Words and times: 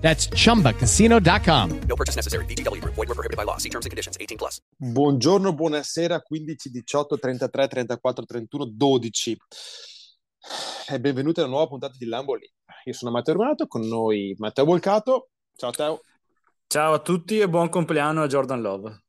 That's 0.00 0.28
chumbacasino.com. 0.28 1.80
No 1.86 1.94
purchase 1.94 2.16
necessary. 2.16 2.44
VGW 2.46 2.80
Group. 2.80 2.94
Void 2.94 3.08
were 3.08 3.14
prohibited 3.14 3.36
by 3.36 3.44
law. 3.44 3.58
See 3.58 3.68
terms 3.68 3.84
and 3.84 3.90
conditions. 3.90 4.16
18 4.18 4.36
plus. 4.36 4.60
Buongiorno, 4.76 5.52
buonasera, 5.54 6.20
15, 6.22 6.70
18, 6.70 7.18
33, 7.18 7.68
34, 7.68 8.24
31, 8.24 8.64
12. 8.66 9.36
E 10.88 11.00
benvenuti 11.00 11.40
a 11.40 11.42
una 11.42 11.52
nuova 11.52 11.68
puntata 11.68 11.94
di 11.98 12.06
Lambo 12.06 12.34
Lì. 12.34 12.50
Io 12.84 12.92
sono 12.94 13.10
Matteo 13.10 13.34
Urbato, 13.34 13.66
con 13.66 13.86
noi 13.86 14.34
Matteo 14.38 14.64
Volcato. 14.64 15.28
Ciao 15.54 15.70
Teo. 15.70 16.00
Ciao 16.66 16.94
a 16.94 16.98
tutti 17.00 17.38
e 17.38 17.48
buon 17.48 17.68
compleanno 17.68 18.22
a 18.22 18.26
Jordan 18.26 18.62
Love. 18.62 19.02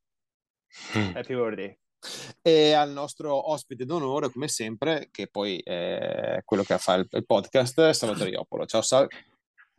Happy 1.14 1.36
birthday. 1.36 1.78
E 2.42 2.74
al 2.74 2.92
nostro 2.92 3.52
ospite 3.52 3.86
d'onore, 3.86 4.30
come 4.32 4.48
sempre, 4.48 5.08
che 5.12 5.28
poi 5.28 5.60
è 5.60 6.42
quello 6.44 6.64
che 6.64 6.78
fa 6.80 6.96
il, 6.96 7.08
il 7.12 7.26
podcast, 7.26 7.92
Salvatore 7.92 8.32
Iopolo. 8.32 8.66
Ciao 8.66 8.82
Sal. 8.82 9.08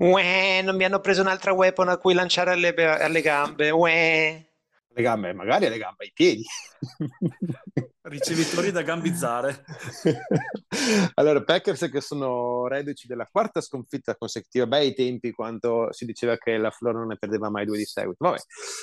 Uè, 0.02 0.62
non 0.62 0.74
mi 0.74 0.82
hanno 0.82 0.98
preso 0.98 1.20
un'altra 1.20 1.52
weapon 1.52 1.88
a 1.88 1.96
cui 1.96 2.12
lanciare 2.12 2.50
alle, 2.50 2.74
alle 2.74 3.20
gambe. 3.20 3.70
Uè. 3.70 4.50
Le 4.88 5.02
gambe, 5.02 5.32
magari 5.32 5.66
alle 5.66 5.78
gambe, 5.78 6.04
ai 6.04 6.10
piedi. 6.12 6.42
Ricevitori 8.02 8.72
da 8.72 8.82
gambizzare. 8.82 9.64
allora, 11.14 11.44
Packers 11.44 11.88
che 11.88 12.00
sono 12.00 12.66
reduci 12.66 13.06
della 13.06 13.28
quarta 13.30 13.60
sconfitta 13.60 14.16
consecutiva, 14.16 14.66
bei 14.66 14.92
tempi 14.92 15.30
quando 15.30 15.86
si 15.92 16.04
diceva 16.04 16.36
che 16.36 16.56
la 16.56 16.72
Flora 16.72 16.98
non 16.98 17.06
ne 17.06 17.16
perdeva 17.16 17.48
mai 17.48 17.64
due 17.64 17.78
di 17.78 17.84
seguito. 17.84 18.24
Vabbè, 18.24 18.40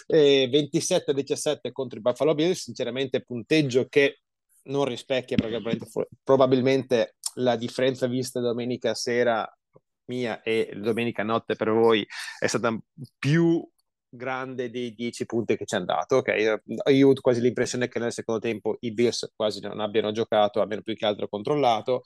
eh, 0.07 0.49
27-17 0.49 1.73
contro 1.73 1.99
i 1.99 2.01
Buffalo 2.01 2.33
Bills, 2.33 2.61
sinceramente 2.61 3.23
punteggio 3.23 3.87
che 3.89 4.21
non 4.63 4.85
rispecchia 4.85 5.35
probabilmente, 5.35 5.87
probabilmente 6.23 7.15
la 7.35 7.57
differenza 7.57 8.07
vista 8.07 8.39
domenica 8.39 8.93
sera 8.93 9.45
mia 10.09 10.41
e 10.41 10.73
domenica 10.75 11.23
notte 11.23 11.55
per 11.55 11.71
voi 11.71 12.05
è 12.37 12.47
stata 12.47 12.77
più 13.17 13.65
grande 14.09 14.69
dei 14.69 14.93
10 14.93 15.25
punti 15.25 15.55
che 15.55 15.65
ci 15.65 15.75
hanno 15.75 15.85
dato. 15.85 16.17
Ok, 16.17 16.27
io 16.37 16.61
ho 16.65 17.03
avuto 17.03 17.21
quasi 17.21 17.41
l'impressione 17.41 17.87
che 17.87 17.99
nel 17.99 18.11
secondo 18.11 18.41
tempo 18.41 18.77
i 18.81 18.91
Bills 18.91 19.31
quasi 19.35 19.61
non 19.61 19.79
abbiano 19.79 20.11
giocato, 20.11 20.61
abbiano 20.61 20.81
più 20.81 20.95
che 20.95 21.05
altro 21.05 21.27
controllato. 21.27 22.01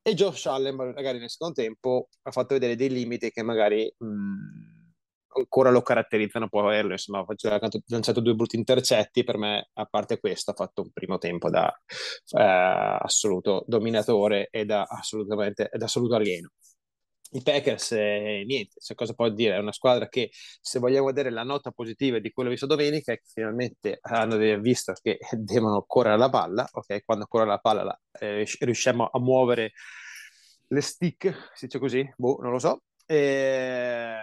E 0.00 0.14
Josh 0.14 0.46
Allen, 0.46 0.74
magari 0.76 1.18
nel 1.18 1.28
secondo 1.30 1.54
tempo, 1.54 2.08
ha 2.22 2.30
fatto 2.30 2.54
vedere 2.54 2.76
dei 2.76 2.88
limiti 2.88 3.30
che 3.30 3.42
magari 3.42 3.92
mh, 3.98 4.06
ancora 5.36 5.70
lo 5.70 5.82
caratterizzano. 5.82 6.48
Può 6.48 6.62
averlo, 6.62 6.92
insomma, 6.92 7.20
ha 7.26 7.68
lanciato 7.86 8.20
due 8.20 8.34
brutti 8.34 8.56
intercetti. 8.56 9.24
Per 9.24 9.36
me, 9.36 9.68
a 9.74 9.84
parte 9.86 10.18
questo, 10.20 10.52
ha 10.52 10.54
fatto 10.54 10.82
un 10.82 10.90
primo 10.92 11.18
tempo 11.18 11.50
da 11.50 11.68
eh, 11.68 12.98
assoluto 13.00 13.64
dominatore 13.66 14.48
e 14.50 14.64
da 14.64 14.84
assolutamente 14.84 15.68
da 15.72 15.84
assoluto 15.84 16.14
alieno 16.14 16.52
i 17.30 17.42
Packers, 17.42 17.92
eh, 17.92 18.44
niente, 18.46 18.80
cioè, 18.80 18.96
cosa 18.96 19.12
può 19.12 19.28
dire? 19.28 19.56
È 19.56 19.58
una 19.58 19.72
squadra 19.72 20.08
che, 20.08 20.30
se 20.32 20.78
vogliamo 20.78 21.06
vedere 21.06 21.30
la 21.30 21.42
nota 21.42 21.70
positiva 21.70 22.18
di 22.18 22.30
quello 22.30 22.50
visto 22.50 22.66
domenica, 22.66 23.12
è 23.12 23.16
che 23.16 23.26
finalmente 23.32 23.98
hanno 24.02 24.36
visto 24.58 24.94
che 25.02 25.18
devono 25.36 25.84
correre 25.86 26.16
la 26.16 26.30
palla, 26.30 26.66
ok? 26.70 27.04
Quando 27.04 27.26
corre 27.26 27.46
la 27.46 27.58
palla 27.58 27.82
la, 27.84 28.00
eh, 28.20 28.46
riusciamo 28.60 29.08
a 29.12 29.18
muovere 29.20 29.72
le 30.68 30.80
stick, 30.80 31.50
si 31.54 31.66
dice 31.66 31.78
così? 31.78 32.14
Boh, 32.16 32.38
non 32.40 32.52
lo 32.52 32.58
so. 32.58 32.82
E... 33.06 34.16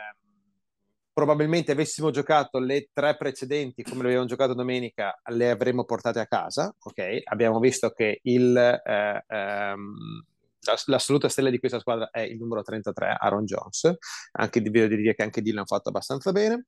Probabilmente 1.13 1.71
avessimo 1.71 2.11
giocato 2.11 2.59
le 2.59 2.89
tre 2.91 3.15
precedenti 3.15 3.83
come 3.83 4.01
le 4.01 4.07
abbiamo 4.09 4.25
giocato 4.25 4.53
domenica, 4.53 5.17
le 5.31 5.49
avremmo 5.49 5.85
portate 5.85 6.19
a 6.19 6.27
casa, 6.27 6.75
ok? 6.77 7.21
Abbiamo 7.25 7.59
visto 7.59 7.91
che 7.91 8.19
il... 8.23 8.55
Eh, 8.57 9.23
ehm, 9.27 10.25
l'assoluta 10.85 11.29
stella 11.29 11.49
di 11.49 11.59
questa 11.59 11.79
squadra 11.79 12.09
è 12.11 12.21
il 12.21 12.37
numero 12.37 12.61
33, 12.61 13.17
Aaron 13.19 13.45
Jones. 13.45 13.95
Anche 14.33 14.61
devo 14.61 14.87
dire 14.87 15.13
che 15.13 15.23
anche 15.23 15.41
Dylan 15.41 15.63
ha 15.63 15.65
fatto 15.65 15.89
abbastanza 15.89 16.31
bene. 16.31 16.65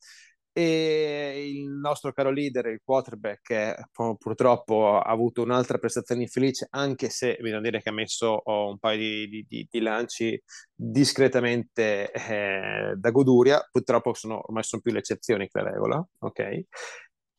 E 0.57 1.51
il 1.53 1.69
nostro 1.69 2.11
caro 2.13 2.31
leader, 2.31 2.65
il 2.65 2.81
quarterback, 2.83 3.49
eh, 3.51 3.75
purtroppo 4.17 4.97
ha 4.97 5.11
avuto 5.11 5.43
un'altra 5.43 5.77
prestazione 5.77 6.23
infelice, 6.23 6.65
anche 6.71 7.09
se 7.09 7.37
bisogna 7.39 7.61
dire 7.61 7.79
che 7.79 7.89
ha 7.89 7.91
messo 7.91 8.41
oh, 8.43 8.69
un 8.71 8.79
paio 8.79 9.27
di, 9.27 9.45
di, 9.47 9.67
di 9.69 9.79
lanci 9.79 10.41
discretamente 10.73 12.11
eh, 12.11 12.93
da 12.95 13.11
goduria. 13.11 13.67
Purtroppo 13.71 14.15
sono, 14.15 14.41
ormai 14.47 14.63
sono 14.63 14.81
più 14.81 14.91
le 14.91 14.97
eccezioni 14.99 15.47
che 15.47 15.61
la 15.61 15.69
regola, 15.69 16.07
ok? 16.19 16.61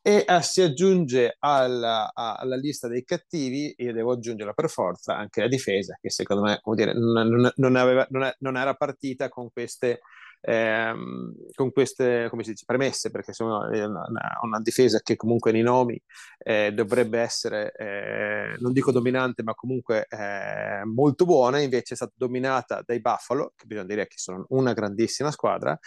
E 0.09 0.25
uh, 0.27 0.41
si 0.41 0.63
aggiunge 0.63 1.37
alla, 1.39 2.11
alla, 2.15 2.57
lista 2.57 2.89
dei 2.89 3.05
cattivi, 3.05 3.75
io 3.77 3.93
devo 3.93 4.13
aggiungere 4.13 4.55
per 4.55 4.71
forza 4.71 5.15
anche 5.15 5.43
la 5.43 5.49
difesa, 5.49 5.99
che 6.01 6.09
secondo 6.09 6.45
me 6.45 6.63
dire, 6.75 6.95
non, 6.95 7.53
non, 7.55 7.77
aveva, 7.77 8.07
non, 8.09 8.33
non, 8.39 8.57
era 8.57 8.73
partita 8.73 9.29
con 9.29 9.53
queste 9.53 10.01
ehm, 10.41 11.35
con 11.55 11.71
queste 11.73 12.31
dice, 12.33 12.65
premesse, 12.65 13.11
perché 13.11 13.33
sono 13.33 13.69
una, 13.69 14.07
una, 14.43 14.61
difesa 14.61 15.01
che 15.01 15.17
comunque 15.17 15.53
nei 15.53 15.63
nomi 15.63 16.01
eh, 16.39 16.73
dovrebbe 16.73 17.21
essere, 17.21 17.73
eh, 17.77 18.57
non 18.59 18.73
dico 18.73 18.93
dominante, 18.93 19.43
ma 19.43 19.55
comunque 19.55 20.07
eh, 20.09 20.85
molto 20.85 21.25
buona, 21.25 21.61
invece 21.61 21.95
è 21.95 21.97
stata 21.97 22.13
dominata 22.17 22.83
dai 22.85 23.01
Buffalo, 23.01 23.53
che 23.57 23.67
bisogna 23.67 23.87
dire 23.87 24.07
che 24.07 24.17
sono 24.19 24.47
una 24.51 24.73
grandissima 24.73 25.31
squadra, 25.31 25.79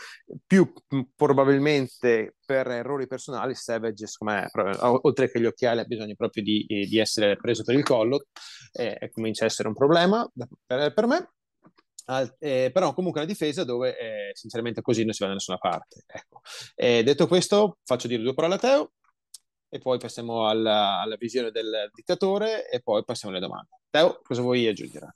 più 0.45 0.72
probabilmente 1.16 2.35
per 2.45 2.67
errori 2.67 3.07
personali, 3.07 3.56
Savage, 3.56 4.06
me, 4.22 4.50
oltre 4.79 5.29
che 5.29 5.40
gli 5.40 5.45
occhiali, 5.45 5.79
ha 5.79 5.85
bisogno 5.85 6.16
proprio 6.16 6.44
di, 6.44 6.66
di 6.67 6.97
essere 7.00 7.38
preso 7.38 7.63
per 7.63 7.75
il 7.75 7.84
collo, 7.84 8.25
e 8.73 9.09
comincia 9.11 9.44
a 9.44 9.47
essere 9.47 9.67
un 9.67 9.73
problema 9.73 10.29
per, 10.66 10.94
per 10.94 11.07
me 11.07 11.29
eh, 12.39 12.72
però 12.73 12.94
comunque 12.94 13.22
una 13.22 13.29
difesa 13.29 13.63
dove 13.63 13.97
eh, 13.97 14.31
sinceramente 14.34 14.81
così 14.81 15.03
non 15.03 15.13
si 15.13 15.22
va 15.22 15.28
da 15.28 15.34
nessuna 15.35 15.57
parte. 15.57 16.03
Ecco. 16.07 16.41
Eh, 16.75 17.03
detto 17.03 17.28
questo, 17.28 17.78
faccio 17.84 18.07
dire 18.07 18.22
due 18.22 18.34
parole 18.34 18.56
a 18.56 18.59
Teo 18.59 18.91
e 19.69 19.79
poi 19.79 19.97
passiamo 19.97 20.47
alla, 20.47 21.00
alla, 21.00 21.16
visione 21.16 21.51
del 21.51 21.90
dittatore 21.94 22.69
e 22.69 22.81
poi 22.81 23.06
passiamo 23.06 23.34
alle 23.34 23.45
domande. 23.45 23.69
Teo, 23.90 24.19
cosa 24.23 24.41
vuoi 24.41 24.67
aggiungere? 24.67 25.16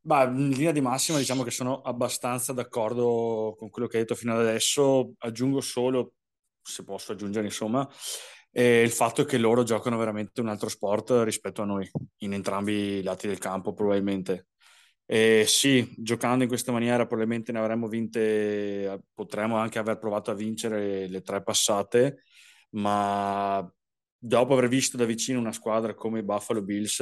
Bah, 0.00 0.24
in 0.24 0.48
linea 0.48 0.72
di 0.72 0.80
massima 0.80 1.18
diciamo 1.18 1.42
che 1.42 1.50
sono 1.50 1.82
abbastanza 1.82 2.54
d'accordo 2.54 3.54
con 3.58 3.68
quello 3.68 3.86
che 3.86 3.98
hai 3.98 4.02
detto 4.04 4.14
fino 4.14 4.32
ad 4.32 4.40
adesso, 4.40 5.12
aggiungo 5.18 5.60
solo, 5.60 6.14
se 6.62 6.84
posso 6.84 7.12
aggiungere 7.12 7.44
insomma, 7.46 7.86
eh, 8.52 8.80
il 8.82 8.90
fatto 8.90 9.24
che 9.24 9.36
loro 9.36 9.62
giocano 9.62 9.98
veramente 9.98 10.40
un 10.40 10.48
altro 10.48 10.68
sport 10.68 11.22
rispetto 11.24 11.62
a 11.62 11.66
noi, 11.66 11.88
in 12.18 12.32
entrambi 12.32 12.72
i 12.98 13.02
lati 13.02 13.26
del 13.26 13.38
campo 13.38 13.74
probabilmente. 13.74 14.46
Eh, 15.12 15.42
sì, 15.44 15.92
giocando 15.96 16.44
in 16.44 16.48
questa 16.48 16.70
maniera 16.70 17.04
probabilmente 17.04 17.50
ne 17.50 17.58
avremmo 17.58 17.88
vinte, 17.88 19.06
potremmo 19.12 19.56
anche 19.56 19.80
aver 19.80 19.98
provato 19.98 20.30
a 20.30 20.34
vincere 20.34 21.08
le 21.08 21.20
tre 21.20 21.42
passate, 21.42 22.22
ma 22.74 23.68
dopo 24.16 24.52
aver 24.52 24.68
visto 24.68 24.96
da 24.96 25.04
vicino 25.04 25.40
una 25.40 25.50
squadra 25.50 25.94
come 25.94 26.20
i 26.20 26.22
Buffalo 26.22 26.62
Bills 26.62 27.00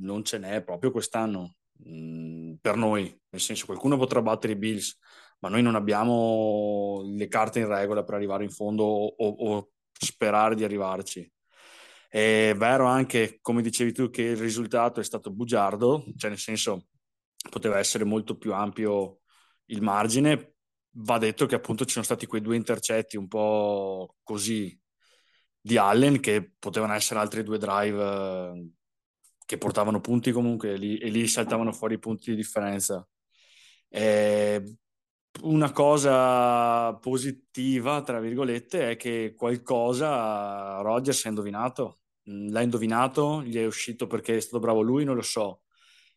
non 0.00 0.24
ce 0.24 0.38
n'è 0.38 0.62
proprio 0.64 0.90
quest'anno 0.90 1.56
mh, 1.84 2.52
mm, 2.52 2.54
per 2.62 2.76
noi, 2.76 3.14
nel 3.28 3.40
senso 3.42 3.66
qualcuno 3.66 3.98
potrà 3.98 4.22
battere 4.22 4.54
i 4.54 4.56
Bills, 4.56 4.98
ma 5.40 5.50
noi 5.50 5.60
non 5.60 5.74
abbiamo 5.74 7.02
le 7.14 7.28
carte 7.28 7.58
in 7.58 7.66
regola 7.68 8.04
per 8.04 8.14
arrivare 8.14 8.44
in 8.44 8.50
fondo 8.50 8.84
o, 8.84 9.16
o 9.18 9.70
sperare 9.92 10.54
di 10.54 10.64
arrivarci. 10.64 11.30
È 12.08 12.54
vero 12.56 12.86
anche, 12.86 13.38
come 13.42 13.60
dicevi 13.60 13.92
tu, 13.92 14.08
che 14.08 14.22
il 14.22 14.36
risultato 14.38 15.00
è 15.00 15.04
stato 15.04 15.30
bugiardo, 15.30 16.06
cioè 16.16 16.30
nel 16.30 16.38
senso 16.38 16.86
poteva 17.50 17.78
essere 17.78 18.04
molto 18.04 18.36
più 18.36 18.52
ampio 18.54 19.20
il 19.66 19.82
margine. 19.82 20.54
Va 20.96 21.18
detto 21.18 21.46
che 21.46 21.56
appunto 21.56 21.84
ci 21.84 21.92
sono 21.92 22.04
stati 22.04 22.26
quei 22.26 22.40
due 22.40 22.56
intercetti 22.56 23.16
un 23.16 23.26
po' 23.28 24.16
così 24.22 24.78
di 25.60 25.76
Allen 25.76 26.20
che 26.20 26.52
potevano 26.58 26.92
essere 26.94 27.20
altri 27.20 27.42
due 27.42 27.58
drive 27.58 28.02
eh, 28.02 28.70
che 29.46 29.58
portavano 29.58 30.00
punti 30.00 30.30
comunque 30.32 30.76
lì, 30.76 30.98
e 30.98 31.08
lì 31.08 31.26
saltavano 31.26 31.72
fuori 31.72 31.94
i 31.94 31.98
punti 31.98 32.30
di 32.30 32.36
differenza. 32.36 33.06
E 33.88 34.76
una 35.42 35.72
cosa 35.72 36.94
positiva, 36.98 38.02
tra 38.02 38.20
virgolette, 38.20 38.90
è 38.90 38.96
che 38.96 39.34
qualcosa 39.36 40.80
Rogers 40.80 41.24
ha 41.26 41.28
indovinato. 41.28 42.00
L'ha 42.24 42.62
indovinato, 42.62 43.42
gli 43.42 43.56
è 43.56 43.66
uscito 43.66 44.06
perché 44.06 44.36
è 44.36 44.40
stato 44.40 44.60
bravo 44.60 44.80
lui, 44.80 45.04
non 45.04 45.16
lo 45.16 45.22
so 45.22 45.63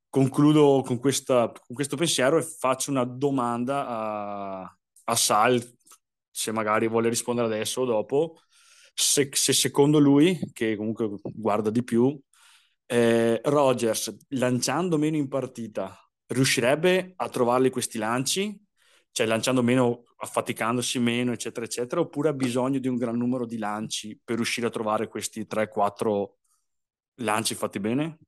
concludo 0.09 0.81
con, 0.85 0.99
questa, 0.99 1.51
con, 1.51 1.75
questo 1.75 1.95
pensiero 1.95 2.37
e 2.37 2.41
faccio 2.43 2.91
una 2.91 3.03
domanda 3.03 3.87
a, 3.87 4.77
a, 5.05 5.15
Sal, 5.15 5.61
se 6.29 6.51
magari 6.51 6.87
vuole 6.87 7.09
rispondere 7.09 7.47
adesso 7.47 7.81
o 7.81 7.85
dopo, 7.85 8.41
se, 8.93 9.29
se 9.33 9.53
secondo 9.53 9.99
lui, 9.99 10.39
che 10.53 10.75
comunque 10.75 11.09
guarda 11.23 11.69
di 11.69 11.83
più, 11.83 12.19
eh, 12.85 13.41
Rogers 13.43 14.15
lanciando 14.29 14.97
meno 14.97 15.17
in 15.17 15.27
partita 15.27 15.95
riuscirebbe 16.27 17.13
a 17.15 17.29
trovarli 17.29 17.69
questi 17.69 17.97
lanci, 17.97 18.59
cioè 19.11 19.25
lanciando 19.27 19.63
meno, 19.63 20.03
affaticandosi 20.17 20.99
meno, 20.99 21.31
eccetera, 21.31 21.65
eccetera, 21.65 22.01
oppure 22.01 22.29
ha 22.29 22.33
bisogno 22.33 22.79
di 22.79 22.87
un 22.87 22.97
gran 22.97 23.17
numero 23.17 23.45
di 23.45 23.57
lanci 23.57 24.19
per 24.23 24.35
riuscire 24.35 24.67
a 24.67 24.69
trovare 24.69 25.07
questi 25.07 25.45
3-4 25.45 26.33
lanci 27.15 27.55
fatti 27.55 27.79
bene? 27.79 28.19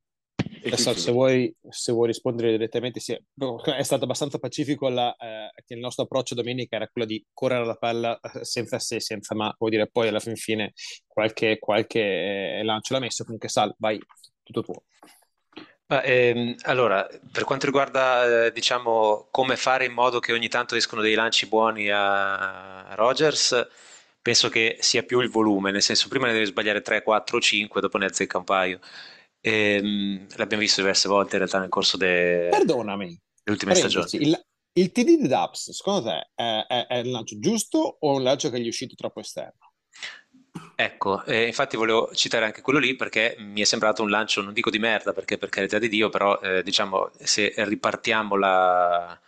Adesso, 0.65 0.93
se, 0.95 1.11
vuoi, 1.11 1.53
se 1.69 1.91
vuoi 1.91 2.07
rispondere 2.07 2.51
direttamente, 2.51 2.99
sì, 2.99 3.13
è 3.13 3.83
stato 3.83 4.03
abbastanza 4.03 4.39
pacifico 4.39 4.89
la, 4.89 5.15
eh, 5.15 5.51
che 5.65 5.73
il 5.73 5.79
nostro 5.79 6.03
approccio 6.03 6.35
domenica 6.35 6.75
era 6.75 6.87
quello 6.87 7.07
di 7.07 7.23
correre 7.33 7.65
la 7.65 7.75
palla 7.75 8.19
eh, 8.19 8.43
senza 8.43 8.79
se, 8.79 8.99
senza 8.99 9.35
ma, 9.35 9.53
vuol 9.57 9.71
dire 9.71 9.87
poi 9.87 10.07
alla 10.07 10.19
fin 10.19 10.35
fine 10.35 10.73
qualche, 11.07 11.59
qualche 11.59 12.59
eh, 12.59 12.63
lancio 12.63 12.93
l'ha 12.93 12.99
messo, 12.99 13.23
comunque 13.23 13.49
Sal, 13.49 13.73
vai, 13.77 13.99
tutto 14.43 14.61
tuo. 14.61 14.83
Ma, 15.87 16.03
ehm, 16.03 16.55
allora, 16.63 17.07
per 17.31 17.43
quanto 17.45 17.65
riguarda, 17.65 18.45
eh, 18.45 18.51
diciamo, 18.51 19.27
come 19.31 19.55
fare 19.55 19.85
in 19.85 19.93
modo 19.93 20.19
che 20.19 20.33
ogni 20.33 20.47
tanto 20.47 20.75
escono 20.75 21.01
dei 21.01 21.15
lanci 21.15 21.47
buoni 21.47 21.89
a, 21.89 22.85
a 22.85 22.95
Rogers, 22.95 23.67
penso 24.21 24.49
che 24.49 24.77
sia 24.81 25.01
più 25.03 25.19
il 25.19 25.29
volume, 25.29 25.71
nel 25.71 25.81
senso 25.81 26.07
prima 26.07 26.27
ne 26.27 26.33
devi 26.33 26.45
sbagliare 26.45 26.81
3, 26.81 27.01
4, 27.01 27.39
5, 27.39 27.81
dopo 27.81 27.97
ne 27.97 28.05
azzecca 28.05 28.37
un 28.37 28.43
paio. 28.43 28.79
Ehm, 29.41 30.27
l'abbiamo 30.35 30.63
visto 30.63 30.81
diverse 30.81 31.07
volte 31.07 31.33
in 31.33 31.39
realtà 31.39 31.59
nel 31.59 31.69
corso 31.69 31.97
de... 31.97 32.47
Perdonami, 32.49 33.07
delle 33.07 33.57
ultime 33.57 33.75
stagioni. 33.75 34.07
il, 34.11 34.45
il 34.73 34.91
TD 34.91 35.21
di 35.21 35.27
Dubs, 35.27 35.71
secondo 35.71 36.09
te 36.09 36.31
è, 36.35 36.65
è, 36.67 36.87
è 36.87 36.97
il 36.97 37.09
lancio 37.09 37.39
giusto 37.39 37.97
o 37.99 38.15
un 38.15 38.23
lancio 38.23 38.49
che 38.49 38.59
gli 38.59 38.65
è 38.65 38.69
uscito 38.69 38.95
troppo 38.95 39.19
esterno? 39.19 39.73
Ecco, 40.75 41.23
eh, 41.25 41.45
infatti 41.45 41.75
volevo 41.75 42.09
citare 42.13 42.45
anche 42.45 42.61
quello 42.61 42.79
lì 42.79 42.95
perché 42.95 43.35
mi 43.39 43.61
è 43.61 43.65
sembrato 43.65 44.01
un 44.01 44.09
lancio, 44.09 44.41
non 44.41 44.53
dico 44.53 44.69
di 44.69 44.79
merda, 44.79 45.13
perché 45.13 45.37
per 45.37 45.49
carità 45.49 45.77
di 45.77 45.89
Dio, 45.89 46.09
però 46.09 46.39
eh, 46.39 46.63
diciamo 46.63 47.11
se 47.19 47.53
ripartiamo 47.55 48.35
la, 48.35 49.19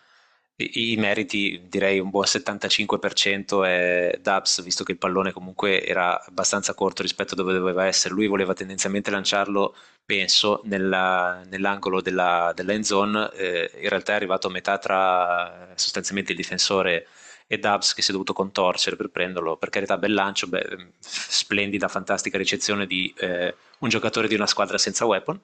i, 0.55 0.91
i, 0.93 0.97
meriti, 0.97 1.61
direi 1.67 1.99
un 1.99 2.09
buon 2.09 2.25
75% 2.25 3.65
è 3.65 4.19
Dubs, 4.21 4.61
visto 4.63 4.83
che 4.83 4.91
il 4.91 4.97
pallone 4.97 5.31
comunque 5.31 5.83
era 5.85 6.23
abbastanza 6.23 6.73
corto 6.73 7.01
rispetto 7.01 7.33
a 7.33 7.37
dove 7.37 7.53
doveva 7.53 7.85
essere. 7.85 8.13
Lui 8.13 8.27
voleva 8.27 8.53
tendenzialmente 8.53 9.09
lanciarlo, 9.11 9.75
penso, 10.05 10.61
nella, 10.65 11.41
nell'angolo 11.49 12.01
della, 12.01 12.51
dell'end 12.55 12.83
zone, 12.83 13.31
eh, 13.33 13.71
in 13.81 13.89
realtà 13.89 14.13
è 14.13 14.15
arrivato 14.15 14.47
a 14.47 14.51
metà 14.51 14.77
tra 14.77 15.71
sostanzialmente 15.75 16.31
il 16.31 16.37
difensore 16.37 17.07
e 17.47 17.57
Dubs 17.59 17.93
che 17.93 18.01
si 18.01 18.09
è 18.09 18.13
dovuto 18.13 18.33
contorcere 18.33 18.95
per 18.95 19.09
prenderlo. 19.09 19.57
Per 19.57 19.69
carità, 19.69 19.97
bel 19.97 20.13
lancio, 20.13 20.47
beh, 20.47 20.91
splendida, 20.99 21.87
fantastica 21.89 22.37
ricezione 22.37 22.85
di 22.87 23.13
eh, 23.17 23.55
un 23.79 23.89
giocatore 23.89 24.27
di 24.27 24.35
una 24.35 24.47
squadra 24.47 24.77
senza 24.77 25.05
weapon. 25.05 25.39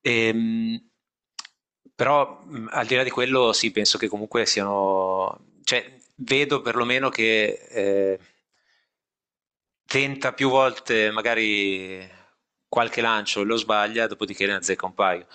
Ehm, 0.00 0.91
però 2.02 2.42
al 2.70 2.84
di 2.84 2.96
là 2.96 3.04
di 3.04 3.10
quello, 3.10 3.52
sì, 3.52 3.70
penso 3.70 3.96
che 3.96 4.08
comunque 4.08 4.44
siano. 4.44 5.38
Cioè, 5.62 5.98
vedo 6.16 6.60
perlomeno 6.60 7.10
che 7.10 7.68
eh, 7.70 8.18
tenta 9.86 10.32
più 10.32 10.48
volte 10.48 11.12
magari 11.12 12.04
qualche 12.66 13.00
lancio 13.02 13.42
e 13.42 13.44
lo 13.44 13.54
sbaglia, 13.56 14.08
dopodiché 14.08 14.46
ne 14.46 14.54
azzecca 14.54 14.86
un 14.86 14.94
paio. 14.94 15.26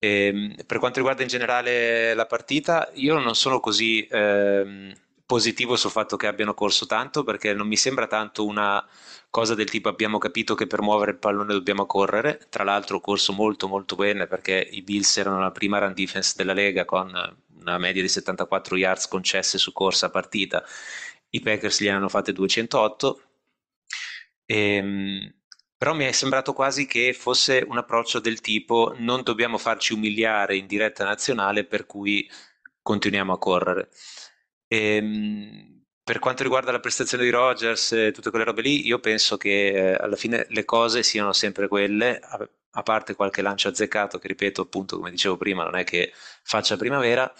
E, 0.00 0.26
ehm, 0.26 0.54
per 0.66 0.78
quanto 0.80 0.98
riguarda 0.98 1.22
in 1.22 1.28
generale 1.28 2.12
la 2.14 2.26
partita, 2.26 2.90
io 2.94 3.16
non 3.16 3.36
sono 3.36 3.60
così. 3.60 4.04
Ehm, 4.10 4.92
positivo 5.30 5.76
sul 5.76 5.92
fatto 5.92 6.16
che 6.16 6.26
abbiano 6.26 6.54
corso 6.54 6.86
tanto 6.86 7.22
perché 7.22 7.54
non 7.54 7.68
mi 7.68 7.76
sembra 7.76 8.08
tanto 8.08 8.44
una 8.44 8.84
cosa 9.30 9.54
del 9.54 9.70
tipo 9.70 9.88
abbiamo 9.88 10.18
capito 10.18 10.56
che 10.56 10.66
per 10.66 10.82
muovere 10.82 11.12
il 11.12 11.18
pallone 11.18 11.52
dobbiamo 11.52 11.86
correre. 11.86 12.48
Tra 12.48 12.64
l'altro 12.64 12.96
ho 12.96 13.00
corso 13.00 13.32
molto 13.32 13.68
molto 13.68 13.94
bene 13.94 14.26
perché 14.26 14.58
i 14.58 14.82
Bills 14.82 15.18
erano 15.18 15.38
la 15.38 15.52
prima 15.52 15.78
run 15.78 15.94
defense 15.94 16.34
della 16.36 16.52
Lega 16.52 16.84
con 16.84 17.12
una 17.60 17.78
media 17.78 18.02
di 18.02 18.08
74 18.08 18.76
yards 18.76 19.06
concesse 19.06 19.56
su 19.56 19.72
corsa 19.72 20.06
a 20.06 20.10
partita. 20.10 20.64
I 21.30 21.38
Packers 21.38 21.80
gli 21.80 21.88
hanno 21.88 22.08
fatte 22.08 22.32
208. 22.32 23.22
Ehm, 24.46 25.32
però 25.76 25.94
mi 25.94 26.06
è 26.06 26.12
sembrato 26.12 26.52
quasi 26.52 26.86
che 26.86 27.12
fosse 27.12 27.64
un 27.68 27.78
approccio 27.78 28.18
del 28.18 28.40
tipo 28.40 28.94
non 28.98 29.22
dobbiamo 29.22 29.58
farci 29.58 29.92
umiliare 29.92 30.56
in 30.56 30.66
diretta 30.66 31.04
nazionale 31.04 31.64
per 31.64 31.86
cui 31.86 32.28
continuiamo 32.82 33.32
a 33.32 33.38
correre. 33.38 33.90
Ehm, 34.72 35.82
per 36.04 36.20
quanto 36.20 36.44
riguarda 36.44 36.70
la 36.70 36.78
prestazione 36.78 37.24
di 37.24 37.30
Rogers 37.30 37.92
e 37.92 38.12
tutte 38.12 38.30
quelle 38.30 38.44
robe 38.44 38.62
lì, 38.62 38.86
io 38.86 39.00
penso 39.00 39.36
che 39.36 39.68
eh, 39.68 39.94
alla 39.94 40.14
fine 40.16 40.46
le 40.50 40.64
cose 40.64 41.02
siano 41.02 41.32
sempre 41.32 41.66
quelle, 41.68 42.18
a, 42.20 42.48
a, 42.70 42.82
parte 42.82 43.14
qualche 43.14 43.42
lancio 43.42 43.68
azzeccato, 43.68 44.18
che 44.18 44.28
ripeto 44.28 44.62
appunto, 44.62 44.96
come 44.96 45.10
dicevo 45.10 45.36
prima, 45.36 45.64
non 45.64 45.76
è 45.76 45.84
che 45.84 46.12
faccia 46.42 46.76
primavera, 46.76 47.32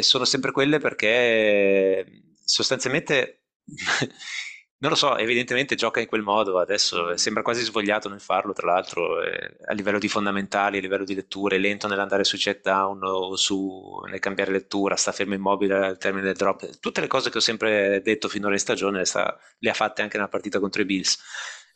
sono 0.00 0.24
sempre 0.24 0.52
quelle 0.52 0.78
perché 0.78 2.04
sostanzialmente 2.44 3.44
Non 4.80 4.90
lo 4.92 4.96
so, 4.96 5.16
evidentemente 5.16 5.74
gioca 5.74 5.98
in 5.98 6.06
quel 6.06 6.22
modo, 6.22 6.60
adesso 6.60 7.16
sembra 7.16 7.42
quasi 7.42 7.64
svogliato 7.64 8.08
nel 8.08 8.20
farlo, 8.20 8.52
tra 8.52 8.68
l'altro 8.72 9.20
eh, 9.20 9.56
a 9.66 9.72
livello 9.72 9.98
di 9.98 10.06
fondamentali, 10.06 10.78
a 10.78 10.80
livello 10.80 11.02
di 11.02 11.16
letture, 11.16 11.58
lento 11.58 11.88
nell'andare 11.88 12.22
su 12.22 12.36
check 12.36 12.62
down 12.62 13.02
o 13.02 13.34
su, 13.34 14.00
nel 14.08 14.20
cambiare 14.20 14.52
lettura, 14.52 14.94
sta 14.94 15.10
fermo 15.10 15.34
immobile 15.34 15.74
al 15.74 15.98
termine 15.98 16.26
del 16.26 16.36
drop, 16.36 16.78
tutte 16.78 17.00
le 17.00 17.08
cose 17.08 17.28
che 17.28 17.38
ho 17.38 17.40
sempre 17.40 18.00
detto 18.02 18.28
finora 18.28 18.52
in 18.52 18.60
stagione 18.60 19.04
sta, 19.04 19.36
le 19.58 19.70
ha 19.70 19.74
fatte 19.74 20.02
anche 20.02 20.16
nella 20.16 20.28
partita 20.28 20.60
contro 20.60 20.80
i 20.82 20.84
Bills. 20.84 21.18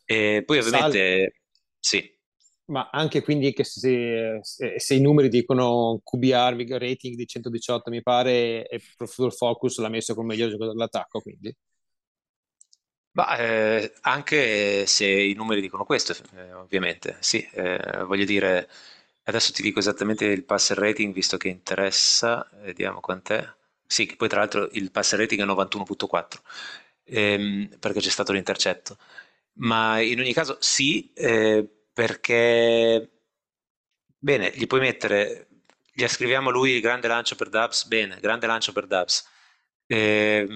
E 0.04 0.44
poi 0.46 0.58
ovviamente 0.58 1.34
Sal- 1.80 2.00
sì. 2.00 2.20
Ma 2.66 2.88
anche 2.92 3.20
quindi 3.22 3.52
che 3.52 3.64
se, 3.64 4.38
se, 4.42 4.94
i 4.94 5.00
numeri 5.00 5.28
dicono 5.28 6.00
QBR 6.04 6.78
rating 6.78 7.16
di 7.16 7.26
118 7.26 7.90
mi 7.90 8.00
pare 8.00 8.68
e 8.68 8.80
Pro 8.96 9.08
Football 9.08 9.36
Focus 9.36 9.78
l'ha 9.78 9.88
messo 9.88 10.14
come 10.14 10.34
miglior 10.34 10.50
giocatore 10.50 10.76
dell'attacco 10.76 11.20
quindi 11.20 11.52
ma 13.12 13.36
eh, 13.36 13.92
anche 14.02 14.86
se 14.86 15.06
i 15.06 15.34
numeri 15.34 15.60
dicono 15.60 15.84
questo, 15.84 16.14
eh, 16.36 16.52
ovviamente, 16.54 17.16
sì, 17.20 17.46
eh, 17.52 18.02
voglio 18.06 18.24
dire, 18.24 18.68
adesso 19.24 19.52
ti 19.52 19.62
dico 19.62 19.78
esattamente 19.78 20.24
il 20.26 20.44
passer 20.44 20.78
rating, 20.78 21.12
visto 21.12 21.36
che 21.36 21.48
interessa, 21.48 22.48
vediamo 22.62 23.00
quant'è. 23.00 23.46
Sì, 23.86 24.06
poi 24.16 24.28
tra 24.28 24.38
l'altro 24.40 24.68
il 24.72 24.90
passer 24.90 25.18
rating 25.18 25.42
è 25.42 25.44
91.4, 25.44 26.42
ehm, 27.04 27.76
perché 27.78 28.00
c'è 28.00 28.08
stato 28.10 28.32
l'intercetto. 28.32 28.96
Ma 29.54 30.00
in 30.00 30.18
ogni 30.20 30.32
caso 30.32 30.56
sì, 30.60 31.12
eh, 31.14 31.68
perché, 31.92 33.10
bene, 34.18 34.52
gli 34.54 34.66
puoi 34.66 34.80
mettere, 34.80 35.48
gli 35.92 36.04
ascriviamo 36.04 36.48
a 36.48 36.52
lui 36.52 36.72
il 36.72 36.80
grande 36.80 37.08
lancio 37.08 37.34
per 37.36 37.48
Dubs, 37.48 37.84
bene, 37.86 38.18
grande 38.20 38.46
lancio 38.46 38.72
per 38.72 38.86
Dubs. 38.86 39.26
Eh, 39.86 40.46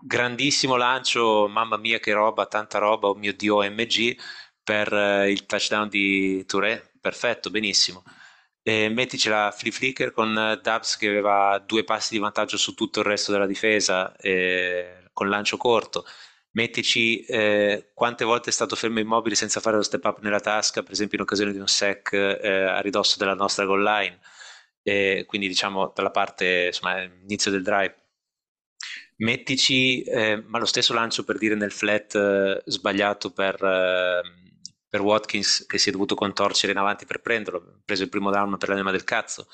grandissimo 0.00 0.76
lancio, 0.76 1.48
mamma 1.48 1.76
mia 1.76 1.98
che 1.98 2.12
roba, 2.12 2.46
tanta 2.46 2.78
roba, 2.78 3.08
oh 3.08 3.14
mio 3.14 3.32
dio, 3.34 3.62
MG 3.62 4.16
per 4.62 4.92
eh, 4.92 5.30
il 5.30 5.46
touchdown 5.46 5.88
di 5.88 6.44
Touré, 6.46 6.92
perfetto, 7.00 7.50
benissimo. 7.50 8.02
E 8.62 8.88
mettici 8.88 9.28
la 9.28 9.52
flip 9.56 9.72
flicker 9.74 10.12
con 10.12 10.36
eh, 10.36 10.60
Dubs 10.62 10.96
che 10.96 11.08
aveva 11.08 11.58
due 11.58 11.84
passi 11.84 12.14
di 12.14 12.20
vantaggio 12.20 12.56
su 12.56 12.74
tutto 12.74 13.00
il 13.00 13.06
resto 13.06 13.30
della 13.32 13.46
difesa 13.46 14.16
eh, 14.16 15.08
con 15.12 15.28
lancio 15.28 15.56
corto. 15.58 16.04
Mettici 16.52 17.24
eh, 17.24 17.90
quante 17.94 18.24
volte 18.24 18.50
è 18.50 18.52
stato 18.52 18.76
fermo 18.76 19.00
immobile 19.00 19.34
senza 19.34 19.60
fare 19.60 19.76
lo 19.76 19.82
step 19.82 20.04
up 20.04 20.20
nella 20.20 20.40
tasca, 20.40 20.82
per 20.82 20.92
esempio 20.92 21.18
in 21.18 21.24
occasione 21.24 21.52
di 21.52 21.58
un 21.58 21.66
sec 21.66 22.12
eh, 22.12 22.48
a 22.48 22.80
ridosso 22.80 23.18
della 23.18 23.34
nostra 23.34 23.64
goal 23.64 23.82
line, 23.82 24.18
quindi 25.26 25.48
diciamo 25.48 25.92
dalla 25.94 26.10
parte, 26.10 26.66
insomma, 26.66 27.02
inizio 27.02 27.50
del 27.50 27.62
drive 27.62 28.03
mettici, 29.16 30.02
eh, 30.02 30.42
ma 30.46 30.58
lo 30.58 30.64
stesso 30.64 30.94
lancio 30.94 31.24
per 31.24 31.38
dire 31.38 31.54
nel 31.54 31.72
flat 31.72 32.14
eh, 32.14 32.62
sbagliato 32.66 33.30
per, 33.32 33.62
eh, 33.62 34.20
per, 34.88 35.00
Watkins 35.00 35.66
che 35.66 35.78
si 35.78 35.88
è 35.88 35.92
dovuto 35.92 36.14
contorcere 36.14 36.72
in 36.72 36.78
avanti 36.78 37.06
per 37.06 37.20
prenderlo, 37.20 37.80
preso 37.84 38.02
il 38.02 38.08
primo 38.08 38.30
down 38.30 38.56
per 38.58 38.70
l'anima 38.70 38.90
del 38.90 39.04
cazzo. 39.04 39.46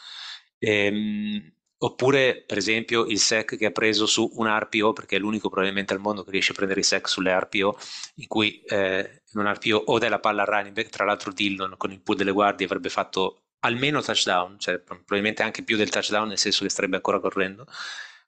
Ehm, 0.59 1.53
oppure 1.83 2.45
per 2.47 2.59
esempio 2.59 3.07
il 3.07 3.19
sec 3.19 3.57
che 3.57 3.67
ha 3.67 3.71
preso 3.71 4.05
su 4.07 4.31
un 4.35 4.47
RPO 4.47 4.93
perché 4.93 5.17
è 5.17 5.19
l'unico 5.19 5.49
probabilmente 5.49 5.95
al 5.95 6.01
mondo 6.01 6.25
che 6.25 6.31
riesce 6.31 6.53
a 6.53 6.55
prendere 6.55 6.81
i 6.81 6.83
sec 6.83 7.09
sulle 7.09 7.39
RPO 7.39 7.79
in 8.17 8.27
cui 8.27 8.61
eh, 8.67 9.23
in 9.33 9.41
un 9.41 9.51
RPO 9.51 9.77
o 9.87 9.99
dai 9.99 10.11
la 10.11 10.19
palla 10.19 10.43
al 10.43 10.49
running 10.49 10.75
back 10.75 10.91
tra 10.91 11.07
l'altro 11.07 11.33
Dillon 11.33 11.77
con 11.79 11.91
il 11.91 12.03
pool 12.03 12.19
delle 12.19 12.33
guardie 12.33 12.67
avrebbe 12.67 12.91
fatto 12.91 13.45
almeno 13.61 14.03
touchdown 14.03 14.59
cioè 14.59 14.79
probabilmente 14.79 15.43
anche 15.43 15.63
più 15.63 15.79
del 15.79 15.89
touchdown 15.89 16.29
nel 16.29 16.39
senso 16.39 16.65
che 16.65 16.71
starebbe 16.71 16.97
ancora 16.97 17.19
correndo 17.19 17.65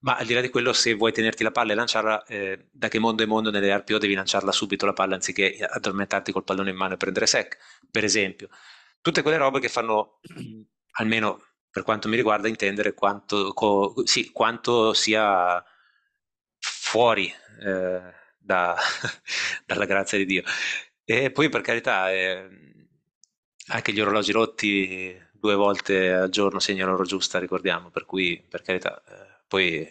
ma 0.02 0.16
al 0.16 0.26
di 0.26 0.34
là 0.34 0.40
di 0.40 0.48
quello, 0.50 0.72
se 0.72 0.94
vuoi 0.94 1.12
tenerti 1.12 1.42
la 1.42 1.50
palla 1.52 1.72
e 1.72 1.74
lanciarla, 1.74 2.24
eh, 2.24 2.68
da 2.70 2.88
che 2.88 2.98
mondo 2.98 3.22
è 3.22 3.26
mondo 3.26 3.50
nelle 3.50 3.74
RPO 3.76 3.98
devi 3.98 4.14
lanciarla 4.14 4.52
subito 4.52 4.84
la 4.86 4.92
palla 4.92 5.14
anziché 5.14 5.56
addormentarti 5.58 6.32
col 6.32 6.44
pallone 6.44 6.70
in 6.70 6.76
mano 6.76 6.94
e 6.94 6.96
prendere 6.96 7.26
sec, 7.26 7.56
per 7.90 8.04
esempio. 8.04 8.48
Tutte 9.00 9.22
quelle 9.22 9.36
robe 9.36 9.60
che 9.60 9.68
fanno, 9.68 10.20
almeno 10.98 11.40
per 11.70 11.84
quanto 11.84 12.08
mi 12.08 12.16
riguarda, 12.16 12.48
intendere 12.48 12.94
quanto, 12.94 13.52
co, 13.52 13.94
sì, 14.04 14.30
quanto 14.32 14.92
sia 14.92 15.62
fuori 16.58 17.32
eh, 17.60 18.12
da, 18.38 18.76
dalla 19.66 19.84
grazia 19.86 20.18
di 20.18 20.26
Dio. 20.26 20.42
E 21.04 21.30
poi 21.30 21.48
per 21.48 21.60
carità, 21.62 22.10
eh, 22.10 22.48
anche 23.68 23.92
gli 23.92 24.00
orologi 24.00 24.32
rotti 24.32 25.20
due 25.32 25.54
volte 25.54 26.12
al 26.12 26.30
giorno 26.30 26.58
segnano 26.58 26.92
l'ora 26.92 27.04
giusta, 27.04 27.38
ricordiamo, 27.38 27.90
per 27.90 28.04
cui 28.04 28.44
per 28.48 28.62
carità, 28.62 29.02
eh, 29.08 29.31
poi 29.52 29.86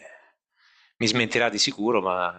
mi 0.98 1.08
smentirà 1.08 1.48
di 1.50 1.60
sicuro, 1.60 2.01
ma 2.01 2.32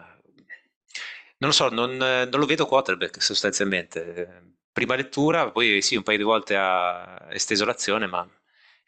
non 1.39 1.51
lo 1.51 1.53
so, 1.53 1.69
non, 1.69 1.97
non 1.97 2.29
lo 2.31 2.47
vedo 2.47 2.67
quarterback 2.67 3.23
sostanzialmente. 3.23 4.55
Prima 4.73 4.97
lettura, 4.97 5.53
poi 5.53 5.83
sì, 5.83 5.95
un 5.95 6.03
paio 6.03 6.19
di 6.19 6.25
volte 6.25 6.57
ha 6.57 7.29
esteso 7.31 7.65
l'azione, 7.65 8.07
ma 8.09 8.29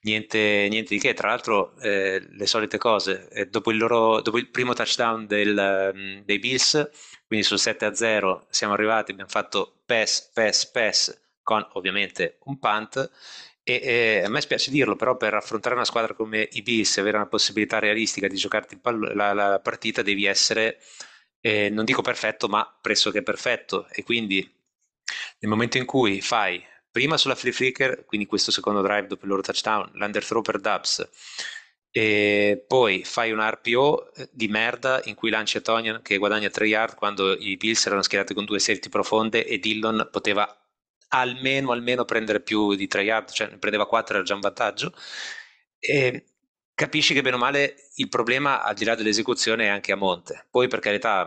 niente, 0.01 0.67
niente 0.69 0.95
di 0.95 1.01
che. 1.01 1.15
Tra 1.15 1.29
l'altro, 1.29 1.77
eh, 1.79 2.27
le 2.29 2.47
solite 2.47 2.77
cose, 2.77 3.29
eh, 3.31 3.47
dopo, 3.47 3.71
il 3.71 3.77
loro, 3.77 4.21
dopo, 4.21 4.39
il 4.39 4.51
primo 4.51 4.73
touchdown 4.73 5.27
del, 5.27 5.93
um, 5.95 6.25
dei 6.25 6.39
Bills, 6.41 6.91
quindi 7.29 7.47
sul 7.47 7.61
7 7.61 7.85
a 7.85 7.95
0, 7.95 8.47
siamo 8.51 8.73
arrivati, 8.73 9.13
abbiamo 9.13 9.31
fatto 9.31 9.83
pass, 9.87 10.33
pass, 10.33 10.67
pass, 10.73 11.21
con 11.41 11.65
ovviamente 11.75 12.39
un 12.47 12.59
punt. 12.59 13.11
E, 13.67 13.81
e 13.83 14.23
a 14.25 14.29
me 14.29 14.41
spiace 14.43 14.71
dirlo, 14.71 14.95
però 14.95 15.17
per 15.17 15.35
affrontare 15.35 15.75
una 15.75 15.85
squadra 15.87 16.15
come 16.15 16.49
i 16.53 16.63
Bills 16.63 16.97
e 16.97 17.01
avere 17.01 17.17
una 17.17 17.27
possibilità 17.27 17.79
realistica 17.79 18.29
di 18.29 18.37
giocarti 18.37 18.77
pallo- 18.79 19.13
la, 19.15 19.33
la, 19.33 19.61
partita, 19.61 20.03
devi 20.03 20.27
essere, 20.27 20.79
eh, 21.41 21.71
non 21.71 21.85
dico 21.85 22.03
perfetto, 22.03 22.49
ma 22.49 22.79
pressoché 22.81 23.23
perfetto. 23.23 23.89
E 23.91 24.03
quindi 24.03 24.41
nel 25.41 25.51
momento 25.51 25.79
in 25.79 25.85
cui 25.87 26.21
fai 26.21 26.63
prima 26.91 27.17
sulla 27.17 27.35
flea 27.35 27.53
flicker, 27.53 28.05
quindi 28.05 28.27
questo 28.27 28.51
secondo 28.51 28.83
drive 28.83 29.07
dopo 29.07 29.25
il 29.25 29.31
loro 29.31 29.43
touchdown, 29.43 29.91
l'underthrow 29.95 30.43
per 30.43 30.61
Dubs, 30.61 31.09
e 31.91 32.65
poi 32.67 33.05
fai 33.05 33.33
un 33.33 33.41
RPO 33.41 34.13
di 34.31 34.49
merda 34.49 35.01
in 35.05 35.15
cui 35.15 35.31
lanci 35.31 35.61
Tonian 35.63 36.03
che 36.03 36.19
guadagna 36.19 36.51
3 36.51 36.67
yard 36.67 36.95
quando 36.97 37.33
i 37.37 37.57
Bills 37.57 37.87
erano 37.87 38.03
schierati 38.03 38.35
con 38.35 38.45
due 38.45 38.59
safety 38.59 38.89
profonde 38.89 39.47
e 39.47 39.59
Dillon 39.59 40.09
poteva 40.11 40.45
almeno, 41.19 41.73
almeno 41.73 42.05
prendere 42.05 42.41
più 42.41 42.75
di 42.75 42.87
3 42.87 43.03
yard, 43.03 43.31
cioè 43.31 43.49
ne 43.49 43.59
prendeva 43.59 43.87
4 43.87 44.17
era 44.17 44.25
già 44.25 44.35
un 44.35 44.41
vantaggio. 44.41 44.93
E 45.79 46.25
capisci 46.75 47.15
che 47.15 47.23
bene 47.23 47.37
o 47.37 47.39
male 47.39 47.77
il 47.97 48.09
problema 48.09 48.63
al 48.63 48.75
di 48.75 48.85
là 48.85 48.95
dell'esecuzione 48.95 49.67
è 49.67 49.69
anche 49.69 49.93
a 49.93 49.97
monte. 49.97 50.47
Poi 50.51 50.69
per 50.69 50.81
carità 50.81 51.27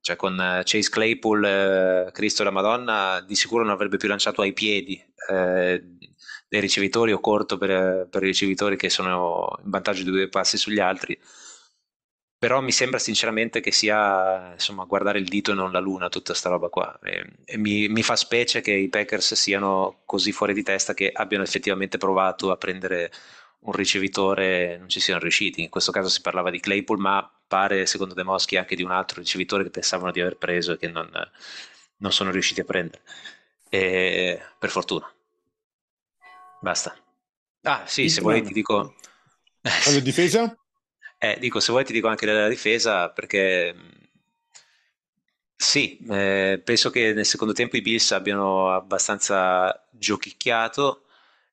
cioè 0.00 0.16
con 0.16 0.40
eh, 0.40 0.62
Chase 0.64 0.90
Claypool, 0.90 1.44
eh, 1.44 2.10
Cristo 2.12 2.42
e 2.42 2.44
la 2.46 2.50
Madonna, 2.50 3.20
di 3.20 3.34
sicuro 3.34 3.62
non 3.62 3.72
avrebbe 3.72 3.98
più 3.98 4.08
lanciato 4.08 4.40
ai 4.40 4.54
piedi 4.54 4.98
eh, 5.30 5.82
dei 6.48 6.60
ricevitori 6.60 7.12
o 7.12 7.20
corto 7.20 7.58
per, 7.58 8.08
per, 8.10 8.22
i 8.22 8.26
ricevitori 8.26 8.76
che 8.76 8.88
sono 8.88 9.58
in 9.62 9.70
vantaggio 9.70 10.04
di 10.04 10.10
due 10.10 10.28
passi 10.28 10.56
sugli 10.56 10.80
altri. 10.80 11.18
Però 12.38 12.60
mi 12.60 12.70
sembra 12.70 13.00
sinceramente 13.00 13.58
che 13.58 13.72
sia 13.72 14.52
insomma 14.52 14.84
guardare 14.84 15.18
il 15.18 15.26
dito 15.26 15.50
e 15.50 15.54
non 15.54 15.72
la 15.72 15.80
luna 15.80 16.08
tutta 16.08 16.34
sta 16.34 16.48
roba 16.48 16.68
qua. 16.68 16.96
E, 17.02 17.24
e 17.44 17.58
mi, 17.58 17.88
mi, 17.88 18.02
fa 18.04 18.14
specie 18.14 18.60
che 18.60 18.72
i 18.72 18.88
Packers 18.88 19.34
siano 19.34 20.02
così 20.04 20.30
fuori 20.30 20.54
di 20.54 20.62
testa 20.62 20.94
che 20.94 21.10
abbiano 21.12 21.42
effettivamente 21.42 21.98
provato 21.98 22.52
a 22.52 22.56
prendere 22.56 23.10
un 23.60 23.72
ricevitore 23.72 24.74
e 24.74 24.76
non 24.78 24.88
ci 24.88 25.00
siano 25.00 25.20
riusciti. 25.20 25.62
In 25.62 25.68
questo 25.68 25.90
caso 25.90 26.08
si 26.08 26.20
parlava 26.20 26.50
di 26.50 26.60
Claypool, 26.60 27.00
ma 27.00 27.28
pare, 27.48 27.86
secondo 27.86 28.14
De 28.14 28.22
Moschi, 28.22 28.56
anche 28.56 28.76
di 28.76 28.84
un 28.84 28.92
altro 28.92 29.18
ricevitore 29.20 29.64
che 29.64 29.70
pensavano 29.70 30.12
di 30.12 30.20
aver 30.20 30.36
preso 30.36 30.72
e 30.74 30.78
che 30.78 30.86
non, 30.86 31.10
non 31.96 32.12
sono 32.12 32.30
riusciti 32.30 32.60
a 32.60 32.64
prendere. 32.64 33.02
E, 33.68 34.40
per 34.56 34.70
fortuna. 34.70 35.12
Basta. 36.60 36.96
Ah, 37.62 37.82
sì, 37.86 38.08
se 38.08 38.20
vuoi 38.20 38.42
ti 38.42 38.52
dico... 38.52 38.94
La 39.60 39.98
difesa? 40.00 40.56
Eh, 41.20 41.36
dico, 41.40 41.60
se 41.60 41.70
vuoi 41.72 41.84
ti 41.84 41.92
dico 41.92 42.08
anche 42.08 42.26
della 42.26 42.48
difesa, 42.48 43.10
perché 43.10 43.74
sì, 45.60 45.98
eh, 46.10 46.60
penso 46.64 46.90
che 46.90 47.12
nel 47.12 47.26
secondo 47.26 47.52
tempo 47.52 47.76
i 47.76 47.82
Bills 47.82 48.12
abbiano 48.12 48.72
abbastanza 48.72 49.86
giochicchiato 49.90 51.02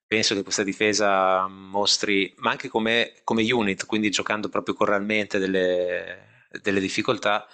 penso 0.07 0.35
che 0.35 0.43
questa 0.43 0.63
difesa 0.63 1.47
mostri, 1.47 2.31
ma 2.37 2.51
anche 2.51 2.69
come, 2.69 3.13
come 3.23 3.51
unit, 3.51 3.85
quindi 3.87 4.11
giocando 4.11 4.49
proprio 4.49 4.75
coralmente 4.75 5.39
delle, 5.39 6.45
delle 6.61 6.79
difficoltà. 6.79 7.47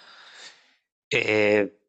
E, 1.07 1.79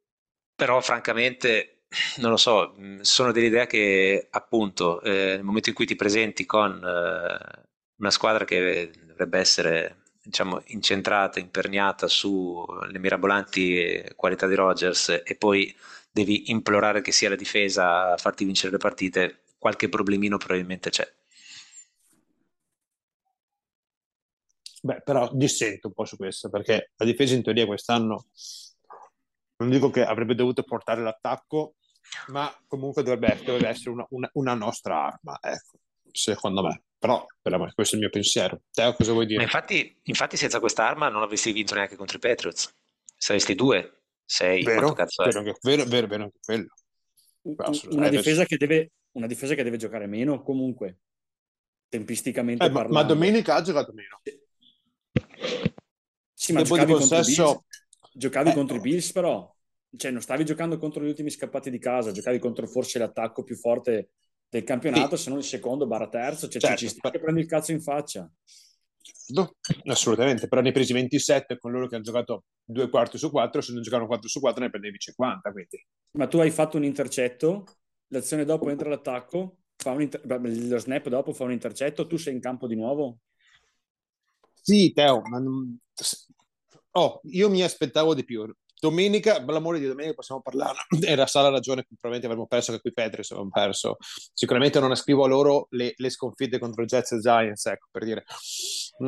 però 0.55 0.81
francamente, 0.81 1.85
non 2.19 2.31
lo 2.31 2.37
so, 2.37 2.75
sono 3.03 3.33
dell'idea 3.33 3.67
che 3.67 4.29
appunto 4.31 5.01
eh, 5.03 5.35
nel 5.37 5.43
momento 5.45 5.69
in 5.69 5.75
cui 5.75 5.87
ti 5.87 5.97
presenti 5.97 6.45
con 6.47 6.73
eh, 6.83 7.63
una 7.97 8.11
squadra 8.11 8.45
che 8.45 8.91
dovrebbe 9.07 9.39
essere 9.39 10.02
diciamo 10.23 10.63
incentrata, 10.67 11.41
imperniata 11.41 12.07
sulle 12.09 12.99
mirabolanti 12.99 14.05
qualità 14.15 14.47
di 14.47 14.55
Rogers 14.55 15.23
e 15.25 15.37
poi 15.37 15.75
devi 16.11 16.51
implorare 16.51 17.01
che 17.01 17.13
sia 17.13 17.29
la 17.29 17.37
difesa 17.37 18.13
a 18.13 18.17
farti 18.17 18.45
vincere 18.45 18.73
le 18.73 18.79
partite, 18.79 19.43
qualche 19.59 19.89
problemino 19.89 20.37
probabilmente 20.37 20.91
c'è. 20.91 21.11
Beh, 24.85 25.01
però 25.03 25.31
dissento 25.33 25.87
un 25.89 25.95
po' 25.95 26.05
su 26.05 26.17
questo, 26.17 26.51
perché 26.51 26.91
la 26.97 27.05
difesa 27.05 27.35
in 27.35 27.43
teoria 27.43 27.67
quest'anno 27.67 28.27
non 29.59 29.71
dico 29.71 29.91
che 29.91 30.05
avrebbe 30.05 30.35
dovuto 30.35 30.65
portare 30.65 31.03
l'attacco, 31.03 31.77
ma 32.29 32.53
comunque 32.67 33.03
dovrebbe, 33.03 33.41
dovrebbe 33.45 33.69
essere 33.69 33.91
una, 33.91 34.07
una, 34.11 34.29
una, 34.35 34.55
nostra 34.55 35.05
arma, 35.07 35.39
ecco, 35.41 35.79
secondo 36.11 36.63
me. 36.63 36.83
Però, 37.03 37.27
questo 37.75 37.97
è 37.97 37.99
il 37.99 38.05
mio 38.05 38.11
pensiero. 38.11 38.61
Te 38.71 38.95
cosa 38.97 39.11
vuoi 39.11 39.27
dire? 39.27 39.39
Ma 39.39 39.43
infatti, 39.43 39.99
infatti 40.05 40.37
senza 40.37 40.61
questa 40.61 40.87
arma 40.87 41.09
non 41.09 41.23
avresti 41.23 41.51
vinto 41.51 41.75
neanche 41.75 41.97
contro 41.97 42.17
i 42.17 42.21
Patriots. 42.21 42.73
Saresti 43.17 43.57
due, 43.57 44.03
sei, 44.25 44.63
vero, 44.63 44.95
vero, 44.95 45.03
anche, 45.03 45.57
vero, 45.63 45.85
vero, 45.85 46.07
vero 46.07 46.23
anche 46.23 46.39
quello. 46.45 46.69
Una 47.91 48.09
difesa 48.09 48.45
che 48.45 48.57
deve 48.57 48.93
una 49.13 49.27
difesa 49.27 49.57
che 49.57 49.65
deve 49.65 49.79
giocare 49.79 50.07
meno 50.07 50.43
comunque, 50.43 50.99
tempisticamente 51.89 52.67
eh, 52.67 52.71
ma, 52.71 52.87
ma, 52.87 53.03
domenica 53.03 53.57
ha 53.57 53.63
giocato 53.63 53.93
meno. 53.93 54.21
Sì, 56.33 56.53
ma 56.53 56.63
giocavi, 56.63 56.93
contro, 56.93 57.17
possesso... 57.17 57.45
Bills, 57.45 58.13
giocavi 58.13 58.51
eh, 58.51 58.55
contro 58.55 58.77
i 58.77 58.81
Bills 58.81 59.11
però, 59.11 59.53
cioè 59.97 60.13
non 60.13 60.21
stavi 60.21 60.45
giocando 60.45 60.79
contro 60.79 61.03
gli 61.03 61.09
ultimi 61.09 61.31
scappati 61.31 61.69
di 61.69 61.81
casa, 61.81 62.13
giocavi 62.13 62.39
contro 62.39 62.69
forse 62.69 63.01
l'attacco 63.01 63.43
più 63.43 63.57
forte 63.57 64.11
del 64.53 64.65
campionato, 64.65 65.17
sì. 65.17 65.23
se 65.23 65.31
non 65.31 65.39
il 65.39 65.45
secondo 65.45 65.87
barra 65.87 66.09
terzo, 66.09 66.47
cioè 66.47 66.61
certo, 66.61 66.77
ci 66.77 66.89
sta 66.89 67.11
che 67.11 67.19
prendi 67.19 67.41
il 67.41 67.47
cazzo 67.47 67.73
in 67.73 67.81
faccia. 67.81 68.31
No, 69.29 69.55
assolutamente, 69.87 70.47
però 70.47 70.61
ne 70.61 70.69
hai 70.69 70.75
presi 70.75 70.93
27 70.93 71.57
con 71.57 71.73
loro 71.73 71.89
che 71.89 71.95
hanno 71.95 72.05
giocato 72.05 72.45
due 72.63 72.91
quarti 72.91 73.17
su 73.17 73.31
quattro, 73.31 73.63
se 73.63 73.73
non 73.73 73.81
giocavano 73.81 74.09
4 74.09 74.29
su 74.29 74.41
4 74.41 74.63
ne 74.63 74.69
prendevi 74.69 74.99
50. 74.99 75.51
Quindi. 75.53 75.87
Ma 76.19 76.27
tu 76.27 76.39
hai 76.39 76.51
fatto 76.51 76.77
un 76.77 76.85
intercetto 76.85 77.65
l'azione 78.09 78.45
dopo 78.45 78.69
entra 78.69 78.89
l'attacco, 78.89 79.57
inter- 79.99 80.23
lo 80.25 80.79
snap 80.79 81.09
dopo 81.09 81.33
fa 81.33 81.45
un 81.45 81.53
intercetto, 81.53 82.07
tu 82.07 82.17
sei 82.17 82.35
in 82.35 82.41
campo 82.41 82.67
di 82.67 82.77
nuovo? 82.77 83.21
Sì, 84.61 84.93
Teo, 84.93 85.23
ma 85.23 85.39
non... 85.39 85.79
oh, 86.93 87.21
io 87.25 87.51
mi 87.51 87.63
aspettavo 87.63 88.15
di 88.15 88.25
più. 88.25 88.55
Domenica, 88.83 89.41
per 89.45 89.55
l'amore 89.55 89.79
di 89.79 89.87
domenica 89.87 90.15
possiamo 90.15 90.41
parlare, 90.41 90.79
era 91.07 91.25
sa 91.29 91.41
la 91.43 91.51
ragione, 91.51 91.85
probabilmente 91.85 92.27
avremmo 92.27 92.49
perso 92.49 92.73
anche 92.73 92.83
qui 92.83 92.93
Petri, 92.93 93.23
avevamo 93.23 93.51
perso. 93.53 93.97
Sicuramente 94.33 94.81
non 94.81 94.91
ascrivo 94.91 95.23
a 95.23 95.29
loro 95.29 95.69
le, 95.71 95.93
le 95.97 96.11
sconfitte 96.11 96.59
contro 96.59 96.85
Jets 96.85 97.13
e 97.13 97.21
Giants, 97.21 97.65
ecco, 97.67 97.87
per 97.93 98.05
dire, 98.05 98.25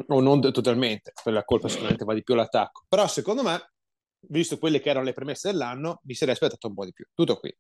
o 0.07 0.21
non 0.21 0.41
totalmente, 0.53 1.13
per 1.25 1.33
la 1.33 1.43
colpa 1.43 1.67
sicuramente 1.67 2.05
va 2.05 2.15
di 2.15 2.23
più 2.23 2.35
all'attacco. 2.35 2.85
Però 2.89 3.09
secondo 3.09 3.43
me, 3.43 3.73
visto 4.29 4.59
quelle 4.59 4.79
che 4.79 4.91
erano 4.91 5.07
le 5.07 5.13
premesse 5.13 5.51
dell'anno, 5.51 5.99
mi 6.05 6.15
sarei 6.15 6.35
aspettato 6.35 6.69
un 6.69 6.75
po' 6.75 6.85
di 6.85 6.93
più. 6.93 7.07
Tutto 7.13 7.41
qui. 7.41 7.53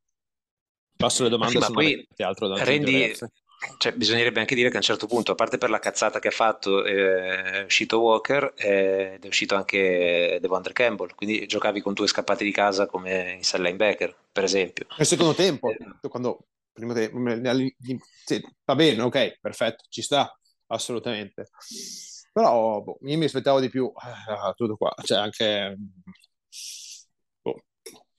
Passo 0.96 1.24
le 1.24 1.30
domande 1.30 1.54
sì, 1.54 1.58
ma 1.58 1.68
poi 1.68 2.06
altro 2.18 2.46
da 2.46 2.62
rendi, 2.62 3.12
cioè, 3.78 3.92
bisognerebbe 3.92 4.40
anche 4.40 4.54
dire 4.54 4.68
che 4.68 4.74
a 4.74 4.78
un 4.78 4.84
certo 4.84 5.06
punto, 5.06 5.32
a 5.32 5.34
parte 5.34 5.58
per 5.58 5.70
la 5.70 5.78
cazzata 5.78 6.18
che 6.18 6.28
ha 6.28 6.32
fatto, 6.32 6.84
eh, 6.84 7.60
è 7.60 7.64
uscito 7.64 8.00
Walker 8.00 8.52
eh, 8.56 9.14
ed 9.14 9.24
è 9.24 9.26
uscito 9.26 9.54
anche 9.54 10.38
Devondre 10.40 10.72
Campbell, 10.72 11.14
quindi 11.14 11.46
giocavi 11.46 11.80
con 11.80 11.92
due 11.92 12.06
scappati 12.06 12.44
di 12.44 12.52
casa 12.52 12.86
come 12.86 13.32
in 13.32 13.42
sell 13.42 13.62
linebacker, 13.62 14.14
per 14.32 14.44
esempio. 14.44 14.86
Nel 14.96 15.06
secondo 15.06 15.34
tempo, 15.34 15.70
eh. 15.70 16.08
quando 16.08 16.46
primo 16.72 16.92
tempo, 16.92 17.18
sì, 18.24 18.44
va 18.64 18.74
bene, 18.74 19.02
ok, 19.02 19.38
perfetto, 19.40 19.84
ci 19.88 20.02
sta, 20.02 20.36
assolutamente. 20.66 21.50
Però 22.32 22.82
boh, 22.82 22.98
io 23.02 23.18
mi 23.18 23.24
aspettavo 23.24 23.60
di 23.60 23.68
più, 23.68 23.92
eh, 23.94 24.54
tutto 24.54 24.76
qua, 24.76 24.92
cioè 25.04 25.18
anche 25.18 25.76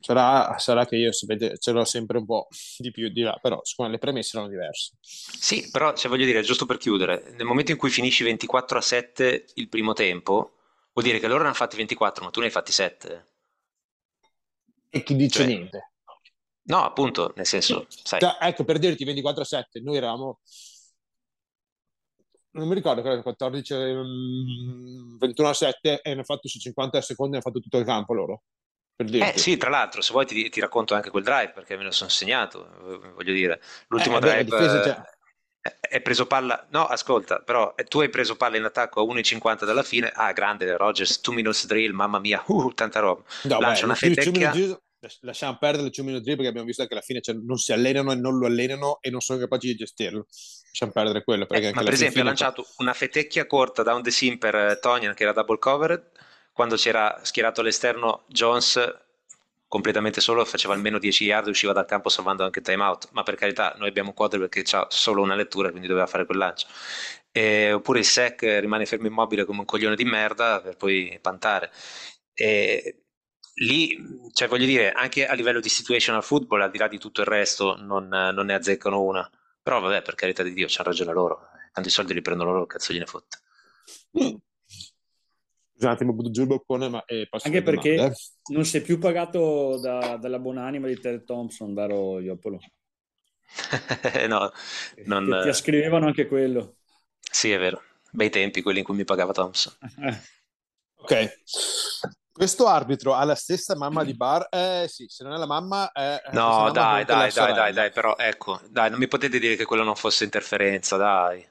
Sarà, 0.06 0.56
sarà, 0.60 0.86
che 0.86 0.98
io 0.98 1.12
ce 1.12 1.72
l'ho 1.72 1.84
sempre 1.84 2.20
un 2.20 2.26
po' 2.28 2.48
di 2.78 2.92
più 2.92 3.10
di 3.10 3.22
là, 3.22 3.40
però 3.42 3.60
secondo 3.64 3.92
me 3.92 3.98
le 3.98 4.04
premesse 4.04 4.38
erano 4.38 4.52
diverse. 4.52 4.92
Sì, 5.02 5.72
però 5.72 5.96
cioè, 5.96 6.12
voglio 6.12 6.26
dire, 6.26 6.44
giusto 6.44 6.68
per 6.68 6.78
chiudere, 6.78 7.34
nel 7.36 7.48
momento 7.48 7.72
in 7.72 7.78
cui 7.78 7.90
finisci 7.90 8.24
24 8.24 8.78
a 8.78 8.82
7 8.82 9.46
il 9.56 9.68
primo 9.68 9.94
tempo, 9.94 10.58
vuol 10.94 11.08
dire 11.08 11.18
che 11.18 11.26
loro 11.26 11.40
ne 11.40 11.48
hanno 11.48 11.56
fatti 11.56 11.76
24, 11.78 12.24
ma 12.24 12.30
tu 12.30 12.40
ne 12.40 12.46
hai 12.46 12.52
fatti 12.52 12.72
7. 12.72 13.28
E 14.92 15.02
chi 15.02 15.16
dice 15.16 15.40
cioè, 15.40 15.48
niente? 15.48 15.94
No, 16.66 16.84
appunto, 16.84 17.34
nel 17.36 17.48
senso, 17.48 17.88
sai. 17.90 18.20
Cioè, 18.20 18.38
ecco, 18.42 18.64
per 18.64 18.78
dirti 18.78 19.06
24 19.06 19.42
a 19.42 19.46
7, 19.46 19.80
noi 19.80 19.98
eravamo... 19.98 20.40
Non 22.52 22.68
mi 22.68 22.76
ricordo, 22.76 23.02
credo 23.02 23.24
14, 23.24 23.74
21 25.18 25.50
a 25.50 25.54
7 25.54 26.02
e 26.04 26.12
hanno 26.12 26.24
fatto 26.24 26.48
su 26.48 26.60
50 26.60 27.02
secondi, 27.02 27.34
hanno 27.34 27.42
fatto 27.42 27.60
tutto 27.60 27.80
il 27.80 27.86
campo 27.86 28.14
loro. 28.14 28.44
Eh 28.98 29.38
sì, 29.38 29.58
tra 29.58 29.70
l'altro, 29.70 30.02
se 30.02 30.12
vuoi 30.14 30.26
ti, 30.26 30.50
ti 30.50 30.60
racconto 30.62 30.94
anche 30.96 31.10
quel 31.10 31.24
drive 31.24 31.52
perché 31.52 31.76
me 31.76 31.84
lo 31.84 31.92
sono 31.92 32.10
segnato, 32.10 32.66
eh, 32.66 33.12
voglio 33.14 33.34
dire. 33.34 33.60
L'ultimo 33.88 34.18
Eh, 34.18 34.20
beh, 34.20 34.28
drive 34.28 34.44
difesa 34.46 34.78
eh, 34.78 34.82
c'è. 34.82 35.02
è 35.90 36.02
preso 36.02 36.28
palla, 36.28 36.66
no, 36.72 36.86
ascolta, 36.86 37.40
però 37.40 37.74
eh, 37.76 37.84
tu 37.84 38.00
hai 38.00 38.10
preso 38.10 38.38
palla 38.38 38.56
in 38.58 38.64
attacco 38.64 39.02
a 39.02 39.04
1,50 39.04 39.66
dalla 39.66 39.84
fine, 39.84 40.10
ah, 40.14 40.32
grande 40.32 40.78
Rogers, 40.78 41.20
2 41.22 41.36
minutes 41.36 41.66
drill, 41.66 41.92
mamma 41.92 42.20
mia, 42.20 42.42
uh, 42.48 42.72
tanta 42.74 43.00
roba. 43.00 43.24
No, 43.44 43.60
Lancia 43.60 43.82
beh, 43.82 43.86
una 43.86 43.96
fetecchia, 43.96 44.32
minute 44.32 44.58
drill, 44.58 44.80
las- 45.00 45.18
lasciamo 45.22 45.58
perdere 45.58 45.88
il 45.88 45.92
2 45.94 46.04
minute 46.04 46.24
drill 46.24 46.36
perché 46.36 46.50
abbiamo 46.50 46.68
visto 46.68 46.86
che 46.86 46.94
alla 46.94 47.02
fine 47.02 47.20
cioè, 47.22 47.36
non 47.36 47.58
si 47.58 47.74
allenano 47.74 48.12
e 48.12 48.16
non 48.16 48.38
lo 48.38 48.46
allenano 48.46 49.00
e 49.02 49.10
non 49.10 49.20
sono 49.20 49.40
capaci 49.40 49.68
di 49.68 49.76
gestirlo. 49.76 50.26
Lasciamo 50.68 50.92
perdere 50.92 51.24
quello 51.24 51.46
perché 51.46 51.70
Eh, 51.70 51.74
ma 51.74 51.84
per 51.84 51.94
esempio 51.94 52.22
ha 52.22 52.26
lanciato 52.26 52.66
una 52.78 52.94
fetecchia 52.94 53.46
corta 53.46 53.84
down 53.84 54.02
the 54.04 54.12
seam 54.12 54.38
per 54.38 54.56
eh, 54.56 54.80
Tonyan 54.80 55.14
che 55.14 55.24
era 55.24 55.32
double 55.32 55.58
covered, 55.58 56.12
quando 56.56 56.78
c'era 56.78 57.20
schierato 57.24 57.60
all'esterno 57.60 58.24
Jones 58.28 58.80
completamente 59.68 60.22
solo, 60.22 60.46
faceva 60.46 60.74
almeno 60.74 61.00
10 61.00 61.26
yard 61.26 61.48
e 61.48 61.50
usciva 61.50 61.74
dal 61.74 61.86
campo 61.86 62.08
salvando 62.08 62.46
anche 62.46 62.62
timeout, 62.62 63.10
ma 63.12 63.24
per 63.24 63.36
carità 63.36 63.76
noi 63.78 63.90
abbiamo 63.90 64.10
un 64.10 64.16
quarterback 64.16 64.62
che 64.64 64.76
ha 64.78 64.88
solo 64.90 65.22
una 65.22 65.36
lettura 65.36 65.70
quindi 65.70 65.88
doveva 65.88 66.08
fare 66.08 66.26
quel 66.26 66.38
lancio. 66.38 66.68
E- 67.32 67.74
oppure 67.74 68.00
il 68.00 68.06
sec 68.06 68.42
rimane 68.44 68.86
fermo 68.86 69.08
immobile 69.08 69.44
come 69.44 69.60
un 69.60 69.66
coglione 69.66 69.96
di 69.98 70.06
merda 70.06 70.62
per 70.62 70.78
poi 70.78 71.20
pantare. 71.22 71.72
E 72.34 73.02
lì, 73.56 73.98
cioè 74.34 74.48
voglio 74.48 74.66
dire, 74.66 74.92
anche 74.94 75.28
a 75.28 75.34
livello 75.34 75.60
di 75.60 75.70
situational 75.70 76.24
football, 76.24 76.62
al 76.62 76.72
di 76.72 76.78
là 76.78 76.88
di 76.88 76.98
tutto 77.00 77.20
il 77.22 77.28
resto, 77.28 77.76
non, 77.78 78.08
non 78.08 78.46
ne 78.46 78.54
azzeccano 78.54 79.02
una. 79.02 79.30
Però 79.62 79.80
vabbè, 79.82 80.02
per 80.04 80.16
carità 80.16 80.44
di 80.44 80.54
Dio, 80.54 80.68
c'hanno 80.70 80.90
ragione 80.90 81.12
loro. 81.14 81.50
Tanti 81.74 81.90
soldi 81.90 82.14
li 82.14 82.22
prendono 82.22 82.52
loro, 82.54 82.66
cazzo 82.66 82.94
gliene 82.94 83.06
fotte. 83.06 83.40
Scusate, 85.78 86.06
mi 86.06 86.14
butto 86.14 86.32
giù 86.32 86.42
il 86.42 86.48
boccone, 86.48 86.90
ma 86.90 87.04
eh, 87.06 87.28
passo 87.30 87.48
Anche 87.48 87.58
alle 87.58 87.64
perché 87.64 87.92
domande, 87.92 88.06
eh. 88.06 88.14
non 88.48 88.66
sei 88.66 88.82
più 88.82 88.98
pagato 89.00 89.78
da- 89.80 90.18
dalla 90.18 90.40
buonanima 90.40 90.88
di 90.88 91.00
Ted 91.00 91.24
Thompson, 91.24 91.74
Daro 91.74 92.20
Iopolo. 92.20 92.60
no, 94.30 94.52
non, 95.06 95.26
Che 95.26 95.36
ti 95.38 95.50
ascrivevano 95.50 96.06
anche 96.06 96.26
quello. 96.26 96.78
sì, 97.30 97.52
è 97.52 97.58
vero. 97.60 97.84
Bei 98.12 98.30
tempi, 98.30 98.62
quelli 98.62 98.80
in 98.80 98.86
cui 98.86 98.96
mi 98.96 99.04
pagava 99.04 99.34
Thompson. 99.34 99.74
Eh, 99.98 100.16
Ok. 100.98 101.14
Questo 102.32 102.68
arbitro 102.68 103.14
ha 103.14 103.24
la 103.24 103.36
stessa 103.36 103.76
mamma 103.76 104.04
di 104.04 104.14
Bar? 104.16 104.48
Eh 104.52 104.88
sì, 104.90 105.06
se 105.08 105.24
non 105.24 105.34
è 105.34 105.38
la 105.38 105.46
mamma... 105.46 105.92
È, 105.92 106.22
è 106.22 106.30
No, 106.30 106.70
dai, 106.72 107.04
anche 107.04 107.06
dai, 107.06 107.32
dai, 107.32 107.54
dai, 107.54 107.74
dai, 107.74 107.92
però 107.92 108.16
ecco, 108.18 108.60
dai, 108.70 108.90
non 108.92 109.00
mi 109.00 109.08
potete 109.08 109.40
dire 109.40 109.56
che 109.56 109.66
quello 109.66 109.84
non 109.84 109.96
fosse 109.96 110.24
interferenza, 110.24 110.98
dai. 110.98 111.44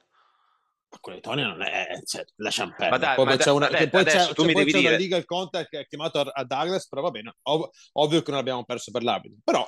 Di 1.03 1.21
Tony 1.21 1.43
non 1.43 1.63
è... 1.63 1.87
Cioè, 2.05 2.25
lasciamo 2.37 2.71
perdere. 2.77 2.91
Ma 2.91 2.99
dai, 2.99 3.15
Poi 3.17 3.25
ma 3.25 3.37
c'è 3.37 3.51
una, 3.51 3.69
che 3.69 3.89
poi 3.89 4.01
adesso 4.01 4.29
c'è, 4.29 4.35
tu 4.35 4.43
c'è- 4.43 4.47
mi 4.49 4.53
poi 4.53 4.65
devi 4.65 4.73
c'è 4.73 4.79
una 4.79 4.89
dire- 4.91 5.03
legal 5.03 5.25
contact 5.25 5.69
che 5.69 5.79
ha 5.79 5.85
chiamato 5.85 6.21
a, 6.21 6.31
a 6.33 6.45
Douglas, 6.45 6.89
però 6.89 7.03
va 7.03 7.11
bene, 7.11 7.35
ov- 7.43 7.71
ovvio 7.93 8.23
che 8.23 8.31
non 8.31 8.41
abbiamo 8.41 8.65
perso 8.65 8.91
per 8.91 9.03
l'arbitro. 9.03 9.39
Però, 9.45 9.67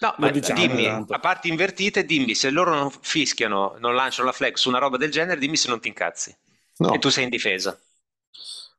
No, 0.00 0.14
ma 0.18 0.30
diciamo, 0.30 0.60
dimmi, 0.60 0.84
tanto. 0.84 1.14
a 1.14 1.18
parti 1.20 1.48
invertite, 1.48 2.04
dimmi 2.04 2.34
se 2.34 2.50
loro 2.50 2.74
non 2.74 2.90
fischiano, 2.90 3.76
non 3.78 3.94
lanciano 3.94 4.26
la 4.26 4.32
flag 4.32 4.54
su 4.56 4.68
una 4.68 4.78
roba 4.78 4.96
del 4.96 5.10
genere, 5.10 5.38
dimmi 5.40 5.56
se 5.56 5.68
non 5.68 5.80
ti 5.80 5.88
incazzi. 5.88 6.36
no, 6.78 6.92
E 6.94 6.98
tu 6.98 7.08
sei 7.10 7.24
in 7.24 7.30
difesa. 7.30 7.78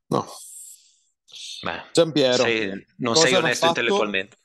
no. 0.07 0.27
Beh, 1.61 1.83
Giampiero, 1.93 2.43
sei- 2.43 2.85
non 2.97 3.15
sei 3.15 3.33
onesto 3.33 3.65
fatto- 3.67 3.79
intellettualmente. 3.79 4.37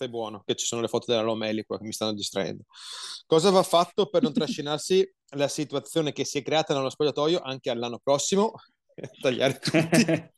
Sei 0.00 0.08
buono, 0.08 0.42
che 0.46 0.54
ci 0.54 0.64
sono 0.64 0.80
le 0.80 0.88
foto 0.88 1.10
della 1.10 1.20
Lomeli 1.20 1.62
qua 1.62 1.76
che 1.76 1.84
mi 1.84 1.92
stanno 1.92 2.14
distraendo. 2.14 2.64
Cosa 3.26 3.50
va 3.50 3.62
fatto 3.62 4.08
per 4.08 4.22
non 4.22 4.32
trascinarsi 4.32 5.06
la 5.36 5.46
situazione 5.46 6.12
che 6.12 6.24
si 6.24 6.38
è 6.38 6.42
creata 6.42 6.72
nello 6.72 6.88
spogliatoio 6.88 7.38
anche 7.40 7.68
all'anno 7.68 8.00
prossimo? 8.02 8.54
Tagliare 9.20 9.58
tutti. 9.58 10.32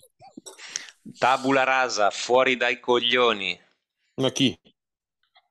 Tabula 1.17 1.63
rasa, 1.63 2.11
fuori 2.11 2.57
dai 2.57 2.81
coglioni. 2.81 3.57
Ma 4.15 4.31
chi? 4.31 4.59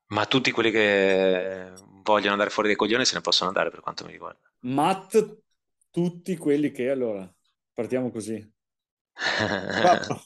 Ma 0.08 0.26
tutti 0.26 0.52
quelli 0.52 0.72
che 0.72 1.72
vogliono 2.04 2.34
andare 2.34 2.50
fuori 2.50 2.68
dai 2.68 2.78
coglioni 2.78 3.06
se 3.06 3.16
ne 3.16 3.22
possono 3.22 3.48
andare 3.48 3.70
per 3.70 3.80
quanto 3.80 4.04
mi 4.04 4.12
riguarda. 4.12 4.52
Matt, 4.64 5.38
tutti 5.90 6.36
quelli 6.36 6.72
che 6.72 6.90
allora 6.90 7.34
partiamo 7.72 8.12
così. 8.12 8.46
Ma, 9.38 10.22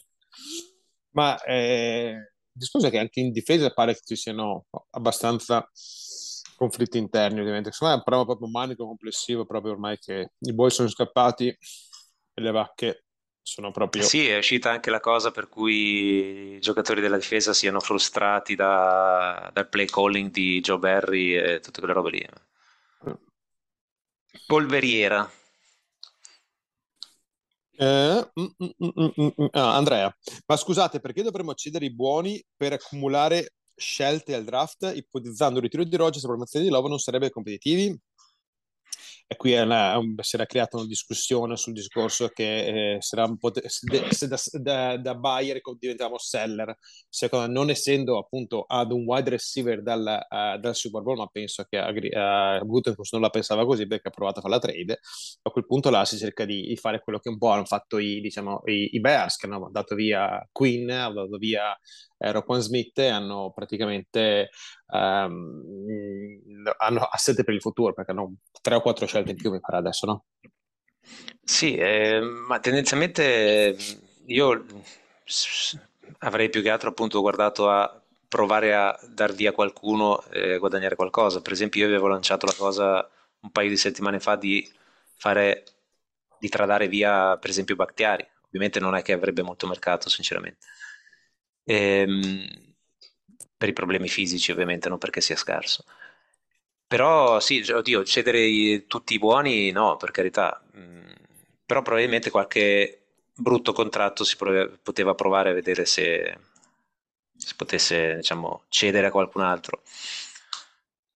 ma 1.12 1.44
eh, 1.44 2.35
il 2.56 2.62
discorso 2.62 2.88
è 2.88 2.90
che 2.90 3.00
anche 3.00 3.20
in 3.20 3.32
difesa 3.32 3.70
pare 3.72 3.94
che 3.94 4.02
ci 4.06 4.16
siano 4.16 4.68
abbastanza 4.92 5.70
conflitti 6.56 6.98
interni, 6.98 7.42
ovviamente. 7.42 7.72
Secondo 7.74 7.96
me 7.96 8.00
è 8.00 8.04
un 8.04 8.06
problema 8.06 8.26
proprio 8.26 8.48
manico 8.50 8.86
complessivo, 8.86 9.46
proprio 9.46 9.74
ormai 9.74 9.98
che 9.98 10.32
i 10.40 10.54
buoi 10.54 10.72
sono 10.72 10.88
scappati 10.88 11.48
e 11.48 12.42
le 12.42 12.52
vacche 12.52 13.04
sono 13.42 13.72
proprio... 13.72 14.04
Sì, 14.04 14.28
è 14.28 14.38
uscita 14.38 14.72
anche 14.72 14.90
la 14.90 15.02
cosa 15.02 15.32
per 15.32 15.50
cui 15.50 16.56
i 16.56 16.60
giocatori 16.62 17.02
della 17.02 17.18
difesa 17.18 17.52
siano 17.54 17.82
frustrati 17.82 18.56
da- 18.56 19.52
dal 19.54 19.68
play 19.68 19.88
calling 19.88 20.32
di 20.32 20.62
Joe 20.62 20.80
Barry 20.80 21.36
e 21.36 21.60
tutte 21.60 21.80
quelle 21.80 21.94
robe 21.94 22.10
lì. 22.10 22.26
Polveriera. 24.48 25.30
Eh, 27.78 28.30
mm, 28.40 28.46
mm, 28.64 28.90
mm, 29.02 29.28
mm. 29.42 29.46
Ah, 29.52 29.76
Andrea, 29.76 30.16
ma 30.46 30.56
scusate, 30.56 31.00
perché 31.00 31.24
dovremmo 31.24 31.54
cedere 31.54 31.86
i 31.86 31.94
buoni 31.94 32.42
per 32.56 32.74
accumulare 32.74 33.54
scelte 33.76 34.34
al 34.34 34.44
draft, 34.46 34.92
ipotizzando 34.96 35.58
il 35.58 35.64
ritiro 35.64 35.84
di 35.84 35.96
Rogers 35.96 36.24
e 36.24 36.28
la 36.28 36.34
formazione 36.34 36.66
di 36.66 36.72
Lovo 36.72 36.88
non 36.88 37.00
sarebbe 37.00 37.30
competitivi? 37.30 37.98
E 39.28 39.36
qui 39.38 39.54
è 39.54 39.62
una- 39.62 39.98
un- 39.98 40.14
si 40.20 40.36
era 40.36 40.46
creata 40.46 40.78
una 40.78 40.86
discussione 40.86 41.56
sul 41.58 41.74
discorso 41.74 42.28
che 42.30 42.96
eh, 42.96 43.02
sarà 43.02 43.24
un 43.26 43.38
po' 43.38 43.50
te- 43.50 43.64
se, 43.68 44.28
da, 44.28 44.38
da, 44.62 44.98
da 44.98 45.16
buyer 45.16 45.60
diventiamo 45.80 46.20
seller. 46.20 46.78
Secondo 47.10 47.48
non 47.52 47.72
essendo 47.72 48.20
appunto 48.20 48.66
ad 48.68 48.92
un 48.92 49.04
wide 49.06 49.32
receiver 49.32 49.82
dal, 49.82 50.06
eh, 50.30 50.58
dal 50.60 50.76
Super 50.76 51.02
Bowl, 51.02 51.18
ma 51.18 51.26
penso 51.28 51.64
che 51.68 51.80
eh, 51.80 52.62
Gutekunst 52.64 53.14
non 53.14 53.22
la 53.24 53.30
pensava 53.32 53.66
così 53.66 53.88
perché 53.88 54.10
ha 54.10 54.12
provato 54.12 54.40
a 54.40 54.42
fare 54.44 54.54
la 54.54 54.60
trade. 54.60 55.00
A 55.42 55.50
quel 55.50 55.66
punto 55.66 55.90
là 55.90 56.06
si 56.06 56.18
cerca 56.18 56.46
di, 56.46 56.62
di 56.62 56.76
fare 56.78 57.02
quello 57.02 57.18
che 57.20 57.30
un 57.30 57.38
po' 57.40 57.50
hanno 57.50 57.66
fatto 57.66 57.98
i, 57.98 58.22
diciamo, 58.22 58.62
i, 58.66 58.90
i 58.96 59.00
Bears, 59.00 59.38
che 59.38 59.48
hanno 59.48 59.70
dato 59.72 59.96
via 59.96 60.48
Quinn, 60.52 60.90
hanno 60.92 61.24
dato 61.24 61.38
via 61.38 61.76
Roquan 62.18 62.62
Smith 62.62 62.98
hanno 63.00 63.52
praticamente 63.54 64.50
ehm, 64.94 66.64
hanno 66.78 67.02
asset 67.02 67.44
per 67.44 67.54
il 67.54 67.62
futuro 67.62 67.94
perché 67.94 68.12
hanno 68.12 68.36
tre 68.62 68.76
o 68.76 68.82
quattro 68.82 69.06
scelte 69.06 69.32
in 69.32 69.38
più 69.38 69.52
mi 69.52 69.60
pare 69.60 69.78
adesso, 69.78 70.06
no? 70.06 70.26
Sì, 71.44 71.76
eh, 71.76 72.20
ma 72.22 72.60
tendenzialmente 72.60 73.24
eh, 73.76 73.78
io 74.28 74.66
avrei 76.20 76.50
più 76.50 76.62
che 76.62 76.70
altro 76.70 76.90
appunto 76.90 77.22
guardato 77.22 77.70
a 77.70 78.02
provare 78.28 78.76
a 78.76 78.98
dar 79.10 79.34
via 79.34 79.52
qualcuno 79.52 80.24
e 80.30 80.58
guadagnare 80.58 80.96
qualcosa. 80.96 81.42
Per 81.42 81.52
esempio, 81.52 81.82
io 81.82 81.88
avevo 81.88 82.08
lanciato 82.08 82.46
la 82.46 82.54
cosa 82.58 83.10
un 83.42 83.52
paio 83.52 83.70
di 83.70 83.78
settimane 83.78 84.20
fa 84.20 84.36
di 84.36 84.68
fare, 85.16 85.64
di 86.40 86.50
tradare 86.50 86.88
via, 86.88 87.38
per 87.38 87.50
esempio, 87.50 87.76
Bakhtiari. 87.76 88.28
Ovviamente 88.48 88.80
non 88.80 88.96
è 88.96 89.02
che 89.02 89.14
avrebbe 89.14 89.42
molto 89.44 89.68
mercato, 89.68 90.10
sinceramente. 90.10 90.66
Ehm, 91.66 92.46
per 93.58 93.70
i 93.70 93.74
problemi 93.74 94.08
fisici, 94.10 94.52
ovviamente, 94.52 94.90
non 94.90 94.98
perché 94.98 95.22
sia 95.22 95.36
scarso. 95.36 95.84
Però 96.88 97.40
sì, 97.40 97.64
cioè, 97.64 97.78
oddio, 97.78 98.04
cedere 98.04 98.40
i- 98.42 98.86
tutti 98.88 99.16
i 99.16 99.20
buoni, 99.20 99.72
no, 99.72 99.98
per 99.98 100.12
carità. 100.12 100.62
Mm, 100.78 101.12
però 101.66 101.82
probabilmente 101.82 102.30
qualche 102.30 103.02
brutto 103.36 103.74
contratto 103.74 104.24
si 104.24 104.36
prove- 104.38 104.78
poteva 104.82 105.16
provare 105.16 105.50
a 105.50 105.54
vedere 105.54 105.86
se 105.86 106.38
si 107.38 107.56
potesse, 107.56 108.16
diciamo, 108.18 108.64
cedere 108.70 109.08
a 109.08 109.12
qualcun 109.12 109.42
altro. 109.42 109.82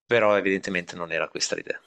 Però 0.06 0.36
evidentemente 0.38 0.96
non 0.96 1.12
era 1.12 1.28
questa 1.30 1.56
l'idea. 1.56 1.80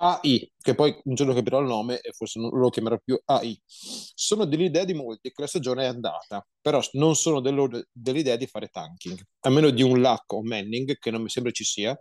AI, 0.00 0.52
che 0.60 0.74
poi 0.74 0.96
un 1.04 1.14
giorno 1.14 1.34
capirò 1.34 1.60
il 1.60 1.66
nome 1.66 2.00
e 2.00 2.12
forse 2.12 2.38
non 2.40 2.50
lo 2.50 2.70
chiamerò 2.70 2.98
più 3.02 3.20
AI. 3.24 3.60
Sono 3.64 4.44
dell'idea 4.44 4.84
di 4.84 4.94
molti 4.94 5.30
che 5.30 5.40
la 5.42 5.46
stagione 5.46 5.84
è 5.84 5.86
andata, 5.86 6.46
però 6.60 6.80
non 6.92 7.16
sono 7.16 7.40
dell'idea 7.40 8.36
di 8.36 8.46
fare 8.46 8.68
tanking, 8.68 9.20
a 9.40 9.50
meno 9.50 9.70
di 9.70 9.82
un 9.82 10.00
Luck 10.00 10.32
o 10.32 10.42
Manning, 10.42 10.98
che 10.98 11.10
non 11.10 11.22
mi 11.22 11.28
sembra 11.28 11.52
ci 11.52 11.64
sia, 11.64 11.98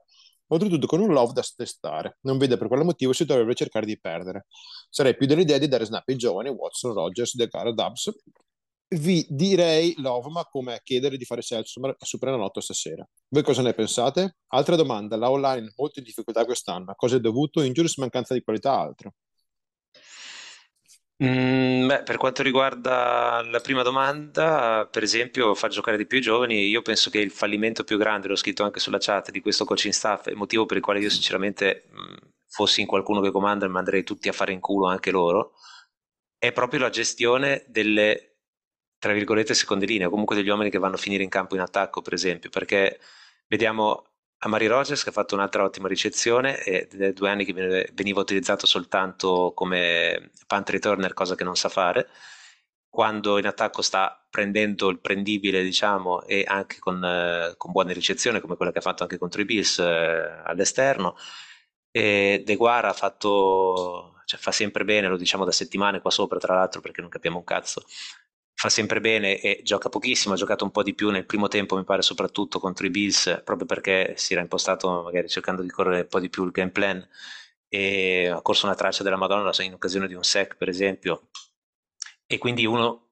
oltretutto 0.50 0.88
con 0.88 1.00
un 1.02 1.12
love 1.12 1.34
da 1.34 1.44
testare. 1.56 2.18
Non 2.22 2.38
vede 2.38 2.58
per 2.58 2.68
quale 2.68 2.84
motivo 2.84 3.14
si 3.14 3.26
dovrebbe 3.26 3.56
cercare 3.56 3.86
di 3.86 4.00
perdere. 4.00 4.46
Sarei 4.90 5.16
più 5.16 5.26
dell'idea 5.26 5.58
di 5.58 5.68
dare 5.68 5.86
snap 5.86 6.08
ai 6.08 6.16
giovani, 6.16 6.50
Watson, 6.50 6.94
Rogers, 6.94 7.36
De 7.36 7.48
Cara, 7.48 7.72
Dubs. 7.72 8.12
Vi 8.90 9.26
direi 9.30 9.94
love, 9.98 10.30
ma 10.30 10.46
come 10.46 10.80
chiedere 10.82 11.18
di 11.18 11.26
fare 11.26 11.42
Seltzer 11.42 11.90
a 11.90 12.06
Superenalotto 12.06 12.62
stasera. 12.62 13.06
Voi 13.28 13.44
cosa 13.44 13.62
ne 13.62 13.74
pensate? 13.74 14.38
Altra 14.48 14.78
domanda, 14.78 15.18
la 15.18 15.30
online 15.30 15.74
molto 15.76 16.00
in 16.00 16.06
difficoltà 16.06 16.46
quest'anno, 16.46 16.94
cosa 16.96 17.18
è 17.18 17.20
dovuto? 17.20 17.62
Injuries, 17.62 17.98
mancanza 17.98 18.34
di 18.34 18.42
qualità, 18.42 18.80
altro? 18.80 19.14
Mm, 21.24 21.88
beh, 21.88 22.04
per 22.04 22.18
quanto 22.18 22.44
riguarda 22.44 23.42
la 23.50 23.60
prima 23.60 23.82
domanda, 23.82 24.88
per 24.90 25.04
esempio, 25.04 25.56
far 25.56 25.72
giocare 25.72 25.98
di 25.98 26.06
più 26.06 26.20
i 26.20 26.22
giovani, 26.22 26.68
io 26.68 26.82
penso 26.84 27.10
che 27.10 27.20
il 27.20 27.32
fallimento 27.32 27.84
più 27.84 27.98
grande, 27.98 28.28
l'ho 28.28 28.36
scritto 28.36 28.64
anche 28.64 28.80
sulla 28.80 29.00
chat 29.00 29.32
di 29.32 29.42
questo 29.42 29.66
coaching 29.66 29.94
staff, 29.94 30.28
il 30.28 30.36
motivo 30.36 30.66
per 30.66 30.78
il 30.78 30.84
quale 30.84 31.00
io 31.00 31.10
sinceramente 31.10 31.88
mh, 31.90 32.16
fossi 32.48 32.82
in 32.82 32.88
qualcuno 32.88 33.20
che 33.20 33.32
comanda 33.32 33.66
e 33.66 33.70
manderei 33.70 34.04
tutti 34.04 34.30
a 34.30 34.32
fare 34.32 34.54
in 34.54 34.60
culo 34.60 34.88
anche 34.88 35.12
loro, 35.12 35.54
è 36.38 36.52
proprio 36.54 36.80
la 36.82 36.90
gestione 36.90 37.66
delle 37.68 38.37
tra 39.00 39.14
virgolette, 39.14 39.54
seconde 39.54 39.86
linee, 39.86 40.08
o 40.08 40.10
comunque 40.10 40.36
degli 40.36 40.50
uomini 40.50 40.70
che 40.70 40.80
vanno 40.80 40.96
a 40.96 40.98
finire 41.00 41.24
in 41.24 41.30
campo 41.30 41.56
in 41.56 41.62
attacco, 41.62 42.02
per 42.02 42.14
esempio, 42.14 42.50
perché 42.50 43.00
vediamo 43.48 44.08
a 44.40 44.50
Mari 44.50 44.68
Rogers 44.68 45.04
che 45.04 45.10
ha 45.10 45.14
fatto 45.14 45.36
un'altra 45.36 45.64
ottima 45.64 45.88
ricezione 45.88 46.64
e 46.64 46.88
da 46.92 47.12
due 47.12 47.30
anni 47.30 47.46
che 47.46 47.54
veniva 47.94 48.22
utilizzato 48.22 48.68
soltanto 48.68 49.52
come 49.56 50.32
punt 50.46 50.70
returner, 50.70 51.14
cosa 51.14 51.36
che 51.36 51.44
non 51.44 51.56
sa 51.56 51.70
fare. 51.70 52.08
Quando 52.90 53.38
in 53.38 53.46
attacco 53.48 53.82
sta 53.82 54.26
prendendo 54.30 54.90
il 54.90 55.00
prendibile, 55.00 55.62
diciamo, 55.64 56.24
e 56.24 56.44
anche 56.48 56.78
con, 56.80 57.04
eh, 57.04 57.54
con 57.58 57.72
buone 57.72 57.94
ricezioni, 57.94 58.40
come 58.40 58.56
quella 58.56 58.72
che 58.72 58.80
ha 58.80 58.82
fatto 58.82 59.04
anche 59.04 59.18
contro 59.18 59.42
i 59.42 59.46
Bills 59.46 59.80
eh, 59.80 60.42
all'esterno. 60.44 61.16
De 61.92 62.56
Guara 62.58 62.90
ha 62.90 62.94
fatto, 62.94 64.22
cioè, 64.26 64.40
fa 64.40 64.52
sempre 64.52 64.84
bene, 64.86 65.08
lo 65.08 65.18
diciamo 65.18 65.46
da 65.46 65.52
settimane 65.52 66.00
qua 66.00 66.12
sopra, 66.12 66.38
tra 66.38 66.54
l'altro, 66.56 66.80
perché 66.82 67.02
non 67.02 67.10
capiamo 67.10 67.38
un 67.38 67.44
cazzo 67.44 67.84
fa 68.60 68.70
sempre 68.70 69.00
bene 69.00 69.40
e 69.40 69.62
gioca 69.64 69.88
pochissimo, 69.88 70.34
ha 70.34 70.38
giocato 70.38 70.64
un 70.64 70.72
po' 70.72 70.82
di 70.82 70.96
più 70.96 71.12
nel 71.12 71.28
primo 71.28 71.48
tempo, 71.48 71.78
mi 71.78 71.84
pare 71.84 72.02
soprattutto 72.02 72.58
contro 72.60 72.88
i 72.88 72.90
Bills, 72.90 73.44
proprio 73.46 73.68
perché 73.68 74.16
si 74.18 74.34
era 74.34 74.42
impostato 74.42 75.04
magari 75.04 75.30
cercando 75.30 75.62
di 75.62 75.70
correre 75.70 76.02
un 76.02 76.08
po' 76.08 76.20
di 76.20 76.28
più 76.28 76.44
il 76.44 76.50
game 76.50 76.72
plan 76.72 77.08
e 77.70 78.28
ha 78.28 78.42
corso 78.42 78.66
una 78.66 78.74
traccia 78.74 79.04
della 79.04 79.16
Madonna 79.16 79.52
in 79.60 79.74
occasione 79.74 80.08
di 80.08 80.16
un 80.16 80.24
sec, 80.24 80.56
per 80.56 80.70
esempio. 80.70 81.30
E 82.26 82.40
quindi 82.40 82.66
uno 82.66 83.12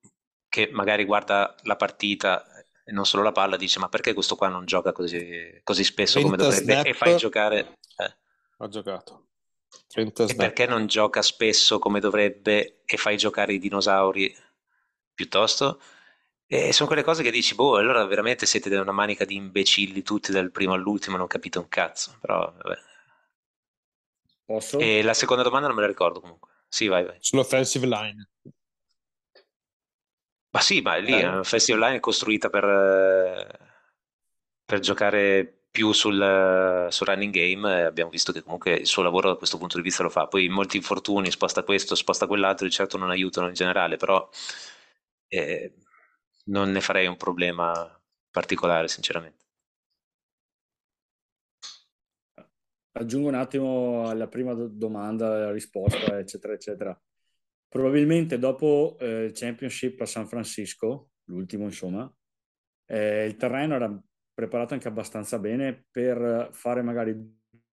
che 0.49 0.69
magari 0.71 1.05
guarda 1.05 1.55
la 1.61 1.75
partita 1.75 2.43
e 2.83 2.91
non 2.91 3.05
solo 3.05 3.21
la 3.21 3.31
palla 3.31 3.55
dice 3.55 3.77
ma 3.77 3.87
perché 3.87 4.13
questo 4.13 4.35
qua 4.35 4.47
non 4.47 4.65
gioca 4.65 4.93
così, 4.93 5.61
così 5.63 5.83
spesso 5.83 6.19
come 6.21 6.37
dovrebbe 6.37 6.81
e 6.81 6.93
fai 6.95 7.17
giocare... 7.17 7.77
Eh. 7.97 8.15
Ha 8.57 8.67
giocato. 8.67 9.27
30 9.89 10.23
e 10.23 10.35
perché 10.35 10.65
non 10.65 10.87
gioca 10.87 11.21
spesso 11.21 11.77
come 11.77 11.99
dovrebbe 11.99 12.81
e 12.83 12.97
fai 12.97 13.15
giocare 13.15 13.53
i 13.53 13.59
dinosauri 13.59 14.35
piuttosto. 15.15 15.81
E 16.47 16.71
sono 16.73 16.87
quelle 16.87 17.03
cose 17.03 17.23
che 17.23 17.31
dici, 17.31 17.55
boh, 17.55 17.77
allora 17.77 18.05
veramente 18.05 18.45
siete 18.45 18.69
una 18.77 18.91
manica 18.91 19.25
di 19.25 19.35
imbecilli 19.35 20.03
tutti 20.03 20.31
dal 20.31 20.51
primo 20.51 20.73
all'ultimo, 20.73 21.17
non 21.17 21.25
capite 21.25 21.57
un 21.57 21.67
cazzo, 21.67 22.17
però 22.21 22.53
vabbè. 22.61 22.77
Posso? 24.45 24.77
E 24.77 25.01
la 25.01 25.15
seconda 25.15 25.41
domanda 25.41 25.67
non 25.67 25.75
me 25.75 25.81
la 25.81 25.87
ricordo 25.87 26.19
comunque. 26.19 26.51
Sì, 26.67 26.87
vai, 26.87 27.03
vai. 27.03 27.17
Sull'offensive 27.19 27.87
line. 27.87 28.29
Ma 30.51 30.61
sì, 30.61 30.81
ma 30.81 30.95
lì 30.97 31.19
eh. 31.19 31.25
l'offensive 31.25 31.79
line 31.79 31.95
è 31.95 31.99
costruita 31.99 32.49
per, 32.49 32.63
eh, 32.63 33.59
per 34.63 34.79
giocare 34.79 35.65
più 35.69 35.91
sul, 35.91 36.87
sul, 36.89 37.07
running 37.07 37.33
game 37.33 37.83
abbiamo 37.83 38.09
visto 38.09 38.31
che 38.31 38.41
comunque 38.41 38.71
il 38.75 38.87
suo 38.87 39.03
lavoro 39.03 39.27
da 39.27 39.35
questo 39.35 39.57
punto 39.57 39.75
di 39.75 39.83
vista 39.83 40.03
lo 40.03 40.09
fa. 40.09 40.27
Poi 40.27 40.47
molti 40.47 40.77
infortuni, 40.77 41.29
sposta 41.31 41.63
questo, 41.63 41.95
sposta 41.95 42.27
quell'altro, 42.27 42.65
di 42.65 42.71
certo 42.71 42.97
non 42.97 43.09
aiutano 43.09 43.47
in 43.47 43.53
generale, 43.53 43.97
però 43.97 44.29
eh, 45.27 45.73
non 46.45 46.71
ne 46.71 46.81
farei 46.81 47.07
un 47.07 47.17
problema 47.17 47.73
particolare, 48.29 48.87
sinceramente. 48.87 49.43
Aggiungo 52.97 53.27
un 53.27 53.35
attimo 53.35 54.07
alla 54.07 54.27
prima 54.27 54.53
domanda, 54.53 55.27
alla 55.27 55.51
risposta, 55.51 56.17
eccetera, 56.17 56.53
eccetera. 56.53 57.01
Probabilmente 57.67 58.39
dopo 58.39 58.95
eh, 58.99 59.25
il 59.25 59.31
championship 59.33 59.99
a 59.99 60.05
San 60.05 60.27
Francisco, 60.27 61.09
l'ultimo 61.25 61.65
insomma, 61.65 62.09
eh, 62.85 63.25
il 63.25 63.35
terreno 63.35 63.75
era 63.75 64.03
preparato 64.33 64.73
anche 64.73 64.87
abbastanza 64.87 65.39
bene 65.39 65.85
per 65.91 66.49
fare 66.53 66.81
magari 66.81 67.15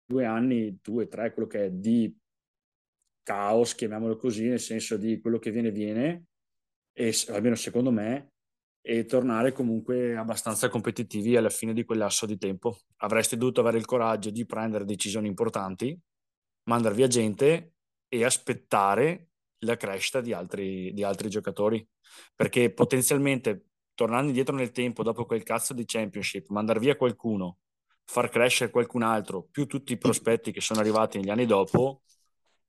due 0.06 0.26
anni, 0.26 0.80
due, 0.82 1.08
tre, 1.08 1.34
quello 1.34 1.48
che 1.48 1.66
è 1.66 1.70
di 1.70 2.18
caos, 3.24 3.76
chiamiamolo 3.76 4.16
così, 4.16 4.48
nel 4.48 4.60
senso 4.60 4.98
di 4.98 5.20
quello 5.20 5.38
che 5.38 5.52
viene 5.52 5.72
viene, 5.72 6.29
e, 6.93 7.13
almeno 7.30 7.56
secondo 7.56 7.91
me, 7.91 8.32
e 8.82 9.06
tornare 9.06 9.52
comunque 9.52 10.15
abbastanza 10.15 10.69
competitivi 10.69 11.36
alla 11.36 11.49
fine 11.49 11.73
di 11.73 11.84
quell'asso 11.84 12.25
di 12.25 12.38
tempo. 12.38 12.80
Avresti 12.97 13.38
dovuto 13.38 13.62
avere 13.62 13.78
il 13.78 13.86
coraggio 13.86 14.30
di 14.30 14.45
prendere 14.45 14.86
decisioni 14.86 15.28
importanti, 15.28 15.97
mandare 16.63 16.95
via 16.95 17.08
gente 17.08 17.73
e 18.08 18.23
aspettare 18.23 19.30
la 19.60 19.75
crescita 19.75 20.21
di 20.21 20.34
altri, 20.34 20.93
di 20.93 21.04
altri 21.04 21.30
giocatori, 21.30 21.86
perché 22.36 22.71
potenzialmente 22.71 23.65
tornando 23.93 24.28
indietro 24.28 24.56
nel 24.56 24.71
tempo 24.71 25.04
dopo 25.04 25.25
quel 25.25 25.43
cazzo 25.43 25.73
di 25.73 25.84
championship, 25.86 26.47
mandare 26.49 26.80
via 26.80 26.95
qualcuno, 26.95 27.60
far 28.06 28.30
crescere 28.30 28.71
qualcun 28.71 29.04
altro, 29.04 29.47
più 29.52 29.67
tutti 29.67 29.91
i 29.91 29.97
prospetti 29.97 30.52
che 30.52 30.62
sono 30.62 30.80
arrivati 30.80 31.17
negli 31.17 31.30
anni 31.30 31.45
dopo, 31.45 32.04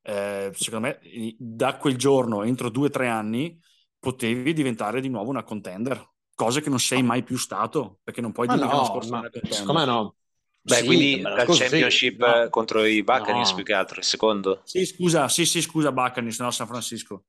eh, 0.02 0.50
secondo 0.54 0.88
me 0.88 1.36
da 1.38 1.76
quel 1.76 1.96
giorno, 1.96 2.42
entro 2.42 2.68
due 2.68 2.88
o 2.88 2.90
tre 2.90 3.06
anni, 3.06 3.58
potevi 4.00 4.52
diventare 4.52 5.00
di 5.00 5.08
nuovo 5.08 5.30
una 5.30 5.44
contender, 5.44 6.04
cosa 6.34 6.60
che 6.60 6.70
non 6.70 6.80
sei 6.80 7.02
mai 7.02 7.22
più 7.22 7.36
stato, 7.36 8.00
perché 8.02 8.20
non 8.20 8.32
puoi 8.32 8.48
dire 8.48 8.58
no, 8.58 8.66
che 8.66 8.72
l'anno 8.72 8.86
scorso 8.86 9.10
ma, 9.10 9.30
Secondo 9.50 9.72
me 9.78 9.84
no. 9.84 10.14
Beh, 10.62 10.74
sì, 10.76 10.84
quindi 10.84 11.20
dal 11.20 11.46
championship 11.46 12.22
sì, 12.22 12.40
no. 12.42 12.48
contro 12.50 12.84
i 12.84 13.02
Buccaneers 13.02 13.50
no. 13.50 13.54
più 13.56 13.64
che 13.64 13.72
altro, 13.72 13.98
il 13.98 14.04
secondo. 14.04 14.60
Sì, 14.64 14.84
scusa, 14.84 15.28
sì, 15.28 15.46
sì, 15.46 15.62
scusa 15.62 15.92
Buccaneers, 15.92 16.40
no 16.40 16.50
San 16.50 16.66
Francisco. 16.66 17.24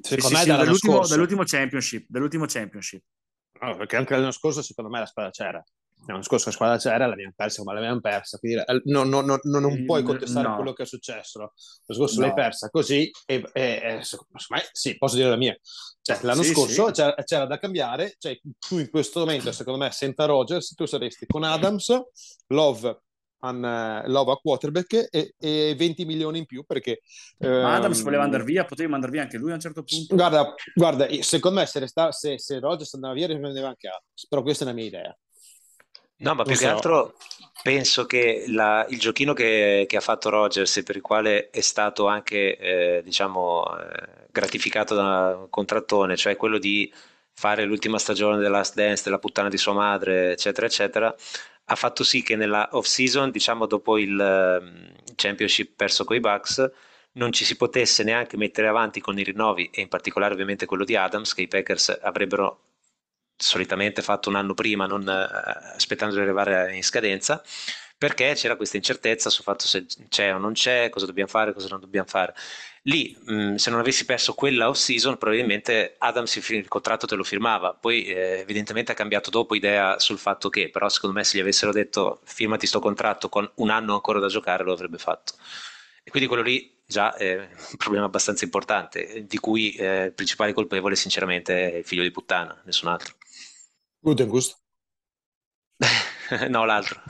Secondo 0.00 0.28
sì, 0.28 0.34
me 0.34 0.40
sì, 0.40 0.46
dall'ultimo, 0.48 1.06
dall'ultimo, 1.06 1.42
championship, 1.44 2.06
dall'ultimo 2.08 2.46
championship. 2.46 3.02
No, 3.60 3.76
perché 3.76 3.96
anche 3.96 4.14
l'anno 4.14 4.30
scorso 4.30 4.62
secondo 4.62 4.90
me 4.90 5.00
la 5.00 5.06
squadra 5.06 5.30
c'era. 5.30 5.64
L'anno 6.06 6.22
scorso 6.22 6.46
la 6.48 6.54
squadra 6.54 6.76
c'era, 6.78 7.06
l'abbiamo 7.06 7.32
persa 7.36 7.62
come 7.62 7.74
l'abbiamo 7.74 8.00
persa. 8.00 8.38
Quindi 8.38 8.58
eh, 8.58 8.82
no, 8.84 9.04
no, 9.04 9.20
no, 9.20 9.38
non 9.42 9.84
puoi 9.84 10.02
contestare 10.02 10.48
no. 10.48 10.54
quello 10.56 10.72
che 10.72 10.82
è 10.82 10.86
successo. 10.86 11.38
L'anno 11.38 11.52
scorso 11.86 12.20
l'hai 12.20 12.34
persa 12.34 12.70
così 12.70 13.10
e, 13.26 13.48
e, 13.52 13.62
e 13.62 14.00
me, 14.48 14.68
sì, 14.72 14.96
posso 14.96 15.16
dire 15.16 15.28
la 15.28 15.36
mia. 15.36 15.56
Cioè, 16.02 16.18
l'anno 16.22 16.42
sì, 16.42 16.52
scorso 16.52 16.86
sì. 16.86 16.92
C'era, 16.92 17.14
c'era, 17.22 17.46
da 17.46 17.58
cambiare. 17.58 18.14
Cioè, 18.18 18.38
tu 18.58 18.78
in 18.78 18.90
questo 18.90 19.20
momento, 19.20 19.52
secondo 19.52 19.78
me, 19.78 19.90
senza 19.90 20.24
Rogers, 20.24 20.74
tu 20.74 20.86
saresti 20.86 21.26
con 21.26 21.44
Adams, 21.44 21.92
Love, 22.48 23.02
an, 23.40 23.64
eh, 23.64 24.08
Love 24.08 24.32
a 24.32 24.36
quarterback 24.36 25.08
e, 25.10 25.34
e, 25.38 25.74
20 25.76 26.04
milioni 26.04 26.38
in 26.38 26.46
più 26.46 26.64
perché 26.64 27.00
ehm, 27.38 27.64
Adams 27.64 28.02
voleva 28.02 28.22
andare 28.22 28.44
via 28.44 28.64
potevi 28.64 28.90
mandare 28.90 29.12
via 29.12 29.22
anche 29.22 29.38
lui 29.38 29.50
a 29.50 29.54
un 29.54 29.60
certo 29.60 29.82
punto 29.82 30.14
guarda, 30.14 30.54
guarda 30.74 31.08
secondo 31.20 31.60
me 31.60 31.66
se, 31.66 31.78
resta, 31.78 32.12
se, 32.12 32.38
se 32.38 32.58
Rogers 32.58 32.94
andava 32.94 33.14
via 33.14 33.26
riprendeva 33.26 33.68
anche 33.68 33.88
Adams 33.88 34.26
però 34.28 34.42
questa 34.42 34.64
è 34.64 34.66
la 34.66 34.74
mia 34.74 34.84
idea 34.84 35.18
No, 36.20 36.34
ma 36.34 36.44
più 36.44 36.54
so. 36.54 36.64
che 36.64 36.68
altro 36.68 37.14
penso 37.62 38.06
che 38.06 38.44
la, 38.48 38.86
il 38.88 38.98
giochino 38.98 39.32
che, 39.32 39.84
che, 39.88 39.96
ha 39.96 40.00
fatto 40.00 40.30
Rogers 40.30 40.78
e 40.78 40.82
per 40.82 40.96
il 40.96 41.02
quale 41.02 41.50
è 41.50 41.60
stato 41.60 42.06
anche, 42.06 42.56
eh, 42.56 43.02
diciamo, 43.02 43.64
eh, 43.78 44.26
gratificato 44.30 44.94
da 44.94 45.36
un 45.38 45.50
contrattone, 45.50 46.16
cioè 46.16 46.36
quello 46.36 46.58
di 46.58 46.92
fare 47.32 47.64
l'ultima 47.64 47.98
stagione 47.98 48.36
della 48.36 48.58
Last 48.58 48.74
Dance, 48.74 49.02
della 49.04 49.18
puttana 49.18 49.48
di 49.48 49.56
sua 49.56 49.72
madre, 49.72 50.32
eccetera, 50.32 50.66
eccetera, 50.66 51.14
ha 51.64 51.74
fatto 51.74 52.04
sì 52.04 52.22
che 52.22 52.36
nella 52.36 52.68
off-season, 52.72 53.30
diciamo 53.30 53.66
dopo 53.66 53.96
il 53.98 54.60
um, 54.60 54.92
championship 55.14 55.72
perso 55.76 56.04
con 56.04 56.16
i 56.16 56.20
Bucks, 56.20 56.70
non 57.12 57.32
ci 57.32 57.44
si 57.44 57.56
potesse 57.56 58.02
neanche 58.04 58.36
mettere 58.36 58.68
avanti 58.68 59.00
con 59.00 59.18
i 59.18 59.22
rinnovi 59.22 59.70
e 59.72 59.80
in 59.80 59.88
particolare 59.88 60.32
ovviamente 60.34 60.66
quello 60.66 60.84
di 60.84 60.96
Adams 60.96 61.34
che 61.34 61.42
i 61.42 61.48
Packers 61.48 61.98
avrebbero 62.02 62.69
solitamente 63.40 64.02
fatto 64.02 64.28
un 64.28 64.36
anno 64.36 64.54
prima, 64.54 64.86
non 64.86 65.08
eh, 65.08 65.74
aspettando 65.74 66.14
di 66.14 66.20
arrivare 66.20 66.74
in 66.74 66.82
scadenza, 66.84 67.42
perché 67.98 68.32
c'era 68.34 68.56
questa 68.56 68.76
incertezza 68.76 69.28
sul 69.28 69.44
fatto 69.44 69.66
se 69.66 69.86
c'è 70.08 70.34
o 70.34 70.38
non 70.38 70.52
c'è, 70.52 70.88
cosa 70.88 71.06
dobbiamo 71.06 71.28
fare, 71.28 71.52
cosa 71.52 71.68
non 71.68 71.80
dobbiamo 71.80 72.08
fare. 72.08 72.34
Lì, 72.84 73.14
mh, 73.26 73.56
se 73.56 73.70
non 73.70 73.78
avessi 73.78 74.06
perso 74.06 74.32
quella 74.32 74.68
off-season, 74.70 75.18
probabilmente 75.18 75.96
Adams 75.98 76.34
il 76.36 76.66
contratto 76.68 77.06
te 77.06 77.14
lo 77.14 77.24
firmava. 77.24 77.74
Poi, 77.74 78.06
eh, 78.06 78.38
evidentemente, 78.40 78.92
ha 78.92 78.94
cambiato 78.94 79.28
dopo 79.28 79.54
idea 79.54 79.98
sul 79.98 80.18
fatto 80.18 80.48
che, 80.48 80.70
però, 80.70 80.88
secondo 80.88 81.16
me, 81.16 81.24
se 81.24 81.36
gli 81.36 81.40
avessero 81.42 81.72
detto 81.72 82.20
firmati 82.24 82.66
sto 82.66 82.80
contratto 82.80 83.28
con 83.28 83.50
un 83.56 83.68
anno 83.68 83.94
ancora 83.94 84.18
da 84.18 84.28
giocare, 84.28 84.64
lo 84.64 84.72
avrebbe 84.72 84.96
fatto. 84.98 85.34
E 86.02 86.10
quindi 86.10 86.26
quello 86.28 86.42
lì 86.42 86.78
già 86.86 87.14
è 87.14 87.36
un 87.36 87.76
problema 87.76 88.06
abbastanza 88.06 88.44
importante, 88.44 89.26
di 89.26 89.38
cui 89.38 89.72
eh, 89.74 90.04
il 90.06 90.12
principale 90.12 90.54
colpevole, 90.54 90.96
sinceramente, 90.96 91.72
è 91.72 91.76
il 91.76 91.84
figlio 91.84 92.02
di 92.02 92.10
puttana, 92.10 92.58
nessun 92.64 92.88
altro. 92.88 93.14
Gutengust? 94.02 94.58
no, 96.48 96.64
l'altro. 96.64 97.00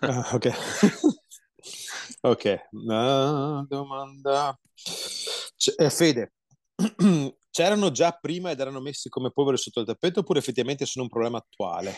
ah, 0.00 0.30
ok. 0.34 0.46
ok, 2.22 2.68
una 2.72 3.64
domanda. 3.68 4.58
C- 4.74 5.74
eh, 5.76 5.90
Fede, 5.90 6.32
c'erano 7.50 7.90
già 7.90 8.12
prima 8.12 8.50
ed 8.50 8.60
erano 8.60 8.80
messi 8.80 9.08
come 9.08 9.30
polvere 9.30 9.56
sotto 9.56 9.80
il 9.80 9.86
tappeto 9.86 10.20
oppure 10.20 10.38
effettivamente 10.38 10.86
sono 10.86 11.04
un 11.04 11.10
problema 11.10 11.38
attuale? 11.38 11.94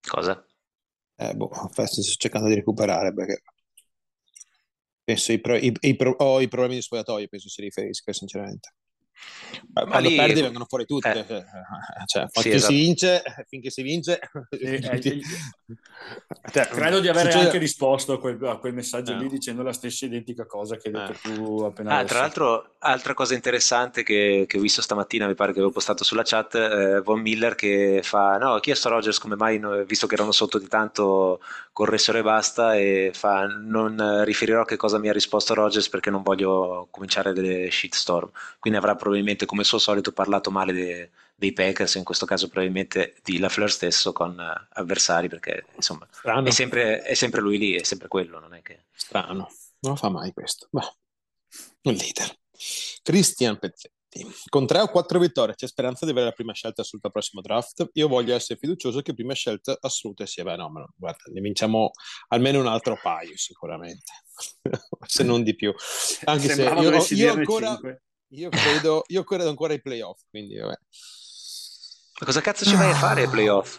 Cosa? 0.00 0.44
Eh, 1.16 1.34
boh, 1.34 1.50
sto 1.70 2.02
cercando 2.02 2.48
di 2.48 2.54
recuperare 2.54 3.12
perché 3.12 3.42
penso 5.04 5.32
i, 5.32 5.40
pro- 5.40 5.56
i, 5.56 5.72
i, 5.80 5.94
pro- 5.96 6.14
oh, 6.18 6.40
i 6.40 6.48
problemi 6.48 6.76
di 6.76 6.82
spogliatoio 6.82 7.28
penso 7.28 7.48
si 7.48 7.60
riferisca 7.60 8.12
sinceramente. 8.12 8.74
Ma 9.74 9.84
quando 9.86 10.08
lì- 10.08 10.16
perdi 10.16 10.40
vengono 10.42 10.64
fuori 10.66 10.84
tutte. 10.86 11.24
Eh. 11.28 11.44
Cioè, 12.06 12.26
Sì, 12.30 12.40
finché 12.40 12.56
esatto. 12.56 12.72
si 12.72 12.78
vince, 12.78 13.22
finché 13.48 13.70
si 13.70 13.82
vince... 13.82 14.18
Eh, 14.50 14.74
eh, 14.82 14.98
tutti- 14.98 15.22
Cioè, 16.52 16.66
credo 16.66 17.00
di 17.00 17.08
avere 17.08 17.26
Succede- 17.30 17.44
anche 17.46 17.58
risposto 17.58 18.14
a 18.14 18.18
quel, 18.20 18.38
a 18.44 18.56
quel 18.58 18.74
messaggio 18.74 19.12
Eh. 19.12 19.16
lì 19.16 19.28
dicendo 19.28 19.62
la 19.62 19.72
stessa 19.72 20.04
identica 20.04 20.46
cosa 20.46 20.76
che 20.76 20.88
hai 20.88 20.94
detto 20.94 21.12
Eh. 21.28 21.34
tu 21.34 21.62
appena 21.62 21.98
Ah, 21.98 22.04
tra 22.04 22.18
l'altro, 22.20 22.74
altra 22.80 23.14
cosa 23.14 23.34
interessante 23.34 24.02
che, 24.02 24.44
che 24.48 24.58
ho 24.58 24.60
visto 24.60 24.82
stamattina, 24.82 25.26
mi 25.26 25.34
pare 25.34 25.52
che 25.52 25.58
avevo 25.58 25.72
postato 25.72 26.02
sulla 26.04 26.22
chat, 26.24 26.54
eh, 26.56 27.00
Von 27.02 27.20
Miller 27.20 27.54
che 27.54 28.00
fa, 28.02 28.36
no, 28.38 28.50
ho 28.54 28.60
chiesto 28.60 28.88
a 28.88 28.92
Rogers 28.92 29.18
come 29.18 29.36
mai, 29.36 29.58
no- 29.58 29.84
visto 29.84 30.06
che 30.06 30.14
erano 30.14 30.32
sotto 30.32 30.58
di 30.58 30.66
tanto, 30.68 31.40
corressero 31.72 32.18
e 32.18 32.22
basta, 32.22 32.76
e 32.76 33.12
fa, 33.14 33.46
non 33.46 34.22
riferirò 34.24 34.64
che 34.64 34.76
cosa 34.76 34.98
mi 34.98 35.08
ha 35.08 35.12
risposto 35.12 35.54
Rogers 35.54 35.88
perché 35.88 36.10
non 36.10 36.22
voglio 36.22 36.88
cominciare 36.90 37.32
delle 37.32 37.70
shitstorm. 37.70 38.30
Quindi 38.58 38.78
avrà 38.78 38.94
probabilmente, 38.94 39.11
come 39.46 39.60
al 39.60 39.66
suo 39.66 39.78
solito, 39.78 40.12
parlato 40.12 40.50
male 40.50 40.72
de- 40.72 41.10
dei 41.34 41.52
Packers, 41.52 41.94
in 41.96 42.04
questo 42.04 42.26
caso 42.26 42.48
probabilmente 42.48 43.16
di 43.22 43.38
LaFleur 43.38 43.70
stesso 43.70 44.12
con 44.12 44.38
eh, 44.38 44.66
avversari, 44.70 45.28
perché 45.28 45.64
insomma 45.76 46.06
è 46.44 46.50
sempre, 46.50 47.02
è 47.02 47.14
sempre 47.14 47.40
lui 47.40 47.58
lì, 47.58 47.74
è 47.74 47.82
sempre 47.82 48.08
quello, 48.08 48.38
non 48.38 48.54
è 48.54 48.62
che... 48.62 48.84
strano. 48.92 49.50
Non 49.80 49.96
fa 49.96 50.08
mai 50.08 50.32
questo. 50.32 50.68
Ma 50.70 50.82
un 51.82 51.94
leader. 51.94 52.38
Christian 53.02 53.58
Pezzetti. 53.58 54.00
Con 54.48 54.66
tre 54.66 54.80
o 54.80 54.88
quattro 54.88 55.18
vittorie 55.18 55.54
c'è 55.54 55.66
speranza 55.66 56.04
di 56.04 56.10
avere 56.10 56.26
la 56.26 56.32
prima 56.32 56.52
scelta 56.52 56.82
assoluta 56.82 57.06
al 57.06 57.14
prossimo 57.14 57.40
draft. 57.40 57.88
Io 57.94 58.08
voglio 58.08 58.34
essere 58.34 58.58
fiducioso 58.58 59.00
che 59.00 59.14
prima 59.14 59.32
scelta 59.32 59.76
assoluta 59.80 60.26
sia. 60.26 60.44
Beh, 60.44 60.56
no, 60.56 60.68
ma 60.68 60.80
no, 60.80 60.92
guarda, 60.94 61.22
ne 61.32 61.40
vinciamo 61.40 61.90
almeno 62.28 62.60
un 62.60 62.66
altro 62.66 62.98
paio, 63.02 63.36
sicuramente. 63.36 64.12
se 65.06 65.22
non 65.24 65.42
di 65.42 65.56
più. 65.56 65.74
Anche 66.24 66.48
se 66.48 66.54
Sembrava 66.54 66.82
io, 66.82 66.90
dovessi 66.90 67.14
io 67.14 67.26
dirne 67.26 67.40
ancora, 67.40 67.68
cinque. 67.68 68.02
Io 68.34 68.48
credo, 68.48 69.04
io 69.08 69.24
credo 69.24 69.48
ancora 69.48 69.72
ai 69.72 69.80
playoff. 69.80 70.22
Quindi, 70.28 70.56
vabbè. 70.58 70.78
Ma 72.20 72.26
cosa 72.26 72.40
cazzo 72.40 72.64
ci 72.64 72.76
vai 72.76 72.90
a 72.90 72.94
fare 72.94 73.22
ai 73.22 73.28
playoff? 73.28 73.78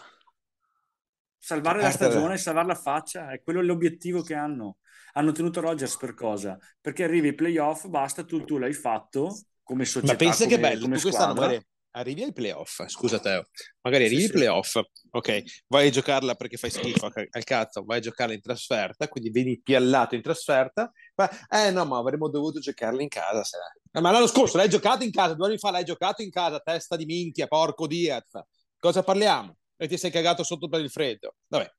Salvare 1.38 1.82
la 1.82 1.90
stagione, 1.90 2.38
salvare 2.38 2.66
la 2.66 2.74
faccia, 2.74 3.30
è 3.30 3.42
quello 3.42 3.62
l'obiettivo 3.62 4.22
che 4.22 4.34
hanno. 4.34 4.78
Hanno 5.12 5.32
tenuto 5.32 5.60
Rogers 5.60 5.96
per 5.96 6.14
cosa? 6.14 6.58
Perché 6.80 7.04
arrivi 7.04 7.28
ai 7.28 7.34
playoff, 7.34 7.86
basta, 7.86 8.24
tu, 8.24 8.44
tu 8.44 8.58
l'hai 8.58 8.72
fatto 8.72 9.42
come 9.62 9.84
società, 9.84 10.12
Ma 10.12 10.18
pensa 10.18 10.44
come, 10.44 10.54
che 10.54 10.60
bello, 10.60 10.80
come 10.82 10.96
tu 10.96 11.02
quest'anno 11.02 11.34
magari 11.34 11.66
arrivi 11.92 12.22
ai 12.24 12.32
playoff, 12.32 12.84
scusa 12.86 13.20
Teo, 13.20 13.46
magari 13.82 14.06
arrivi 14.06 14.22
Sì, 14.22 14.26
ai 14.26 14.28
sì. 14.28 14.36
playoff, 14.36 14.80
ok, 15.10 15.42
vai 15.68 15.86
a 15.86 15.90
giocarla 15.90 16.34
perché 16.34 16.56
fai 16.56 16.70
schifo 16.70 17.06
al 17.06 17.28
al 17.30 17.44
cazzo, 17.44 17.84
vai 17.84 17.98
a 17.98 18.00
giocarla 18.00 18.34
in 18.34 18.40
trasferta, 18.40 19.06
quindi 19.08 19.30
vieni 19.30 19.60
piallato 19.60 20.16
in 20.16 20.22
trasferta, 20.22 20.90
ma, 21.14 21.30
eh 21.48 21.70
no, 21.70 21.84
ma 21.84 21.98
avremmo 21.98 22.28
dovuto 22.28 22.58
giocarla 22.58 23.00
in 23.00 23.08
casa. 23.08 23.44
Se... 23.44 23.56
Eh, 23.96 24.00
Ma 24.00 24.10
l'anno 24.10 24.26
scorso 24.26 24.56
l'hai 24.56 24.68
giocato 24.68 25.04
in 25.04 25.12
casa, 25.12 25.34
due 25.34 25.46
anni 25.46 25.58
fa 25.58 25.70
l'hai 25.70 25.84
giocato 25.84 26.20
in 26.22 26.30
casa, 26.30 26.58
testa 26.60 26.96
di 26.96 27.04
minchia, 27.04 27.46
porco 27.46 27.86
Diaz. 27.86 28.40
Cosa 28.78 29.02
parliamo? 29.04 29.56
E 29.76 29.86
ti 29.88 29.96
sei 29.96 30.10
cagato 30.10 30.42
sotto 30.42 30.68
per 30.68 30.80
il 30.80 30.90
freddo. 30.90 31.36
Vabbè, 31.48 31.72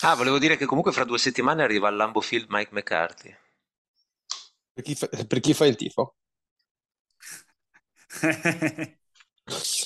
Ah, 0.00 0.14
volevo 0.16 0.38
dire 0.38 0.56
che 0.58 0.66
comunque 0.66 0.92
fra 0.92 1.04
due 1.04 1.16
settimane 1.18 1.62
arriva 1.62 1.88
al 1.88 1.96
Lambo 1.96 2.20
Field 2.20 2.46
Mike 2.50 2.70
McCarthy. 2.74 3.34
per 4.74 4.84
chi, 4.84 4.94
fa, 4.94 5.06
per 5.08 5.40
chi 5.40 5.54
fai 5.54 5.68
il 5.70 5.76
tifo? 5.76 6.16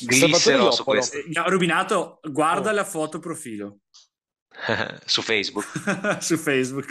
Glisserò 0.00 0.70
su 0.70 0.82
questo, 0.84 1.18
Mi 1.26 1.36
ha 1.36 1.42
rovinato, 1.44 2.18
guarda 2.22 2.70
Oh. 2.70 2.74
la 2.74 2.84
foto 2.84 3.18
profilo 3.20 3.80
su 5.04 5.22
Facebook. 5.22 5.66
su 6.22 6.36
Facebook. 6.36 6.90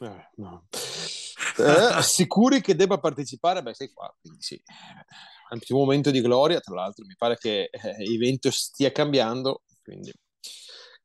Eh, 0.00 0.30
no. 0.36 0.66
Eh, 1.58 2.02
sicuri 2.02 2.60
che 2.60 2.74
debba 2.74 2.98
partecipare? 2.98 3.62
Beh, 3.62 3.74
sei 3.74 3.92
qua, 3.92 4.14
quindi 4.20 4.42
sì. 4.42 4.60
Al 5.50 5.58
primo 5.58 5.80
momento 5.80 6.10
di 6.10 6.20
gloria, 6.20 6.60
tra 6.60 6.74
l'altro, 6.74 7.04
mi 7.04 7.14
pare 7.16 7.36
che 7.36 7.68
eh, 7.70 8.02
il 8.04 8.18
vento 8.18 8.50
stia 8.50 8.90
cambiando. 8.90 9.62
Quindi. 9.82 10.12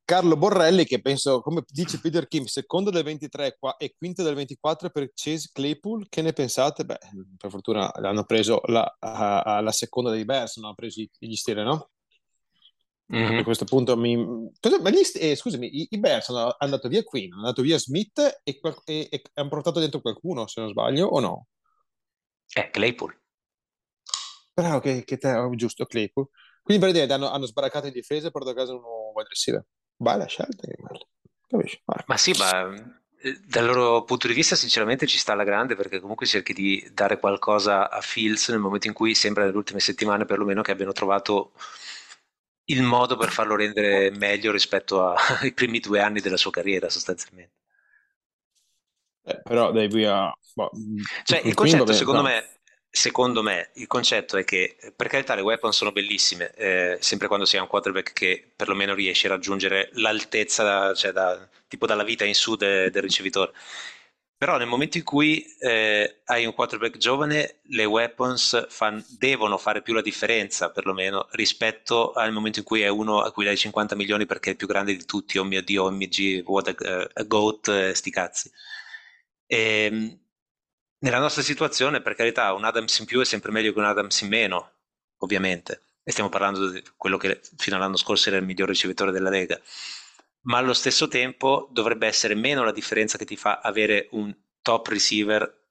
Carlo 0.08 0.38
Borrelli, 0.38 0.86
che 0.86 1.02
penso, 1.02 1.42
come 1.42 1.62
dice 1.68 2.00
Peter 2.00 2.26
Kim, 2.28 2.44
secondo 2.44 2.88
del 2.88 3.04
23 3.04 3.56
qua- 3.58 3.76
e 3.76 3.94
quinto 3.94 4.22
del 4.22 4.34
24 4.34 4.88
per 4.88 5.10
Chase 5.12 5.50
Claypool, 5.52 6.06
che 6.08 6.22
ne 6.22 6.32
pensate? 6.32 6.86
Beh, 6.86 6.98
per 7.36 7.50
fortuna 7.50 7.90
l'hanno 7.96 8.24
preso 8.24 8.62
la, 8.68 8.90
la 9.00 9.70
seconda 9.70 10.10
dei 10.10 10.24
Bears, 10.24 10.56
non 10.56 10.66
hanno 10.66 10.74
preso 10.76 11.02
gli 11.18 11.34
Steelers, 11.34 11.68
no? 11.68 11.90
Mhm. 13.08 13.38
A 13.38 13.42
questo 13.42 13.64
punto 13.64 13.96
mi... 13.96 14.50
Cosa- 14.60 14.80
ma 14.80 14.90
gli 14.90 15.00
eh, 15.14 15.34
scusami, 15.34 15.66
i, 15.66 15.86
i 15.90 15.98
Bears 15.98 16.26
sono 16.26 16.54
andato 16.58 16.88
via 16.88 17.02
Queen, 17.02 17.32
hanno 17.32 17.42
andato 17.42 17.62
via 17.62 17.78
Smith 17.78 18.18
e, 18.44 18.60
e- 18.84 19.08
e 19.10 19.22
hanno 19.34 19.48
portato 19.48 19.80
dentro 19.80 20.00
qualcuno, 20.00 20.46
se 20.46 20.60
non 20.60 20.70
sbaglio, 20.70 21.06
o 21.06 21.20
no? 21.20 21.46
Eh, 22.54 22.70
Claypool. 22.70 23.16
Però 24.54 24.80
che, 24.80 25.04
che 25.04 25.16
te, 25.16 25.32
oh, 25.34 25.54
giusto, 25.54 25.86
Claypool. 25.86 26.28
Quindi 26.62 26.82
praticamente 26.82 27.14
hanno, 27.14 27.32
hanno 27.32 27.46
sbaraccato 27.46 27.86
in 27.86 27.92
difesa 27.92 28.28
e 28.28 28.30
portato 28.30 28.54
a 28.54 28.58
casa 28.58 28.74
un 28.74 28.80
nuovo 28.80 29.12
wide 29.14 29.28
receiver. 29.28 29.64
Bella 29.96 30.26
scelta. 30.26 30.68
Capisci? 31.46 31.80
Ma 32.06 32.16
sì, 32.16 32.32
ma 32.36 32.68
eh, 33.20 33.40
dal 33.46 33.64
loro 33.64 34.04
punto 34.04 34.26
di 34.26 34.34
vista 34.34 34.54
sinceramente 34.54 35.06
ci 35.06 35.16
sta 35.18 35.32
alla 35.32 35.44
grande 35.44 35.76
perché 35.76 35.98
comunque 35.98 36.26
cerchi 36.26 36.52
di 36.52 36.86
dare 36.92 37.18
qualcosa 37.18 37.88
a 37.90 38.00
Fields 38.00 38.50
nel 38.50 38.58
momento 38.58 38.86
in 38.86 38.92
cui 38.92 39.14
sembra 39.14 39.44
nelle 39.44 39.56
ultime 39.56 39.80
settimane 39.80 40.24
perlomeno 40.26 40.60
che 40.62 40.72
abbiano 40.72 40.92
trovato 40.92 41.52
il 42.68 42.82
modo 42.82 43.16
per 43.16 43.30
farlo 43.30 43.56
rendere 43.56 44.10
meglio 44.10 44.52
rispetto 44.52 45.10
ai 45.12 45.52
primi 45.54 45.80
due 45.80 46.00
anni 46.00 46.20
della 46.20 46.36
sua 46.38 46.50
carriera 46.50 46.88
sostanzialmente. 46.88 47.54
Eh, 49.24 49.40
però 49.42 49.70
dai 49.72 49.88
via... 49.88 50.32
boh, 50.54 50.80
Cioè, 51.22 51.40
Queen, 51.40 51.44
il 51.44 51.54
concetto, 51.54 51.92
vabbè, 51.92 51.92
secondo 51.92 52.22
no. 52.22 52.22
me, 52.22 52.60
secondo 52.90 53.42
me, 53.42 53.70
il 53.74 53.86
concetto 53.86 54.36
è 54.36 54.44
che, 54.44 54.76
per 54.96 55.08
carità, 55.08 55.34
le 55.34 55.42
weapon 55.42 55.72
sono 55.72 55.92
bellissime, 55.92 56.52
eh, 56.54 56.96
sempre 57.00 57.28
quando 57.28 57.44
si 57.46 57.56
ha 57.56 57.62
un 57.62 57.68
quarterback 57.68 58.12
che 58.12 58.52
perlomeno 58.56 58.94
riesce 58.94 59.26
a 59.26 59.30
raggiungere 59.30 59.90
l'altezza, 59.94 60.94
cioè 60.94 61.12
da- 61.12 61.48
tipo 61.68 61.86
dalla 61.86 62.04
vita 62.04 62.24
in 62.24 62.34
su 62.34 62.56
de- 62.56 62.90
del 62.90 63.02
ricevitore. 63.02 63.52
Però 64.38 64.56
nel 64.56 64.68
momento 64.68 64.98
in 64.98 65.02
cui 65.02 65.44
eh, 65.58 66.20
hai 66.26 66.46
un 66.46 66.54
quarterback 66.54 66.96
giovane, 66.96 67.58
le 67.70 67.84
weapons 67.84 68.68
fan- 68.68 69.04
devono 69.18 69.58
fare 69.58 69.82
più 69.82 69.92
la 69.94 70.00
differenza, 70.00 70.70
perlomeno, 70.70 71.26
rispetto 71.32 72.12
al 72.12 72.30
momento 72.30 72.60
in 72.60 72.64
cui 72.64 72.82
è 72.82 72.88
uno 72.88 73.20
a 73.20 73.32
cui 73.32 73.44
dai 73.44 73.56
50 73.56 73.96
milioni 73.96 74.26
perché 74.26 74.50
è 74.50 74.52
il 74.52 74.56
più 74.58 74.68
grande 74.68 74.94
di 74.94 75.04
tutti, 75.04 75.38
oh 75.38 75.44
mio 75.44 75.60
Dio, 75.60 75.84
oh 75.84 75.90
mio 75.90 76.06
G, 76.06 76.40
what 76.46 76.68
a, 76.68 77.08
a 77.14 77.22
goat, 77.24 77.66
eh, 77.68 77.94
sti 77.94 78.10
cazzi. 78.12 78.50
Ehm, 79.46 80.16
nella 81.00 81.18
nostra 81.18 81.42
situazione, 81.42 82.00
per 82.00 82.14
carità, 82.14 82.52
un 82.52 82.64
Adams 82.64 82.96
in 82.98 83.06
più 83.06 83.20
è 83.20 83.24
sempre 83.24 83.50
meglio 83.50 83.72
che 83.72 83.78
un 83.80 83.86
Adams 83.86 84.20
in 84.20 84.28
meno, 84.28 84.72
ovviamente. 85.18 85.82
E 86.04 86.12
stiamo 86.12 86.30
parlando 86.30 86.70
di 86.70 86.82
quello 86.96 87.16
che 87.16 87.40
fino 87.56 87.74
all'anno 87.76 87.96
scorso 87.96 88.28
era 88.28 88.38
il 88.38 88.44
miglior 88.44 88.68
ricevitore 88.68 89.10
della 89.10 89.30
Lega. 89.30 89.60
Ma 90.42 90.58
allo 90.58 90.72
stesso 90.72 91.08
tempo 91.08 91.68
dovrebbe 91.72 92.06
essere 92.06 92.34
meno 92.34 92.64
la 92.64 92.72
differenza 92.72 93.18
che 93.18 93.24
ti 93.24 93.36
fa 93.36 93.60
avere 93.60 94.08
un 94.12 94.34
top 94.62 94.86
receiver 94.88 95.66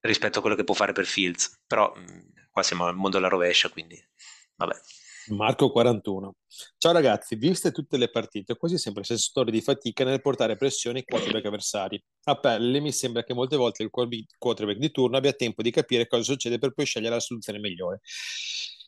rispetto 0.00 0.38
a 0.38 0.40
quello 0.40 0.56
che 0.56 0.64
può 0.64 0.74
fare 0.74 0.92
per 0.92 1.06
Fields. 1.06 1.62
Però 1.66 1.92
mh, 1.94 2.32
qua 2.50 2.62
siamo 2.62 2.86
al 2.86 2.96
mondo 2.96 3.16
della 3.16 3.28
rovescia, 3.28 3.68
quindi 3.68 3.96
vabbè. 4.56 4.74
Marco 5.28 5.70
41. 5.70 6.34
Ciao 6.78 6.92
ragazzi, 6.92 7.36
viste 7.36 7.70
tutte 7.70 7.96
le 7.96 8.10
partite, 8.10 8.56
quasi 8.56 8.76
sempre 8.76 9.04
sensatori 9.04 9.52
di 9.52 9.60
fatica 9.60 10.02
nel 10.04 10.20
portare 10.20 10.56
pressione 10.56 10.98
ai 10.98 11.04
quarterback 11.04 11.44
avversari. 11.44 12.02
A 12.24 12.40
pelle 12.40 12.80
mi 12.80 12.90
sembra 12.90 13.22
che 13.22 13.32
molte 13.32 13.56
volte 13.56 13.84
il 13.84 13.90
quarterback 13.90 14.78
di 14.78 14.90
turno 14.90 15.16
abbia 15.16 15.32
tempo 15.32 15.62
di 15.62 15.70
capire 15.70 16.08
cosa 16.08 16.24
succede 16.24 16.58
per 16.58 16.72
poi 16.72 16.86
scegliere 16.86 17.14
la 17.14 17.20
soluzione 17.20 17.60
migliore. 17.60 18.00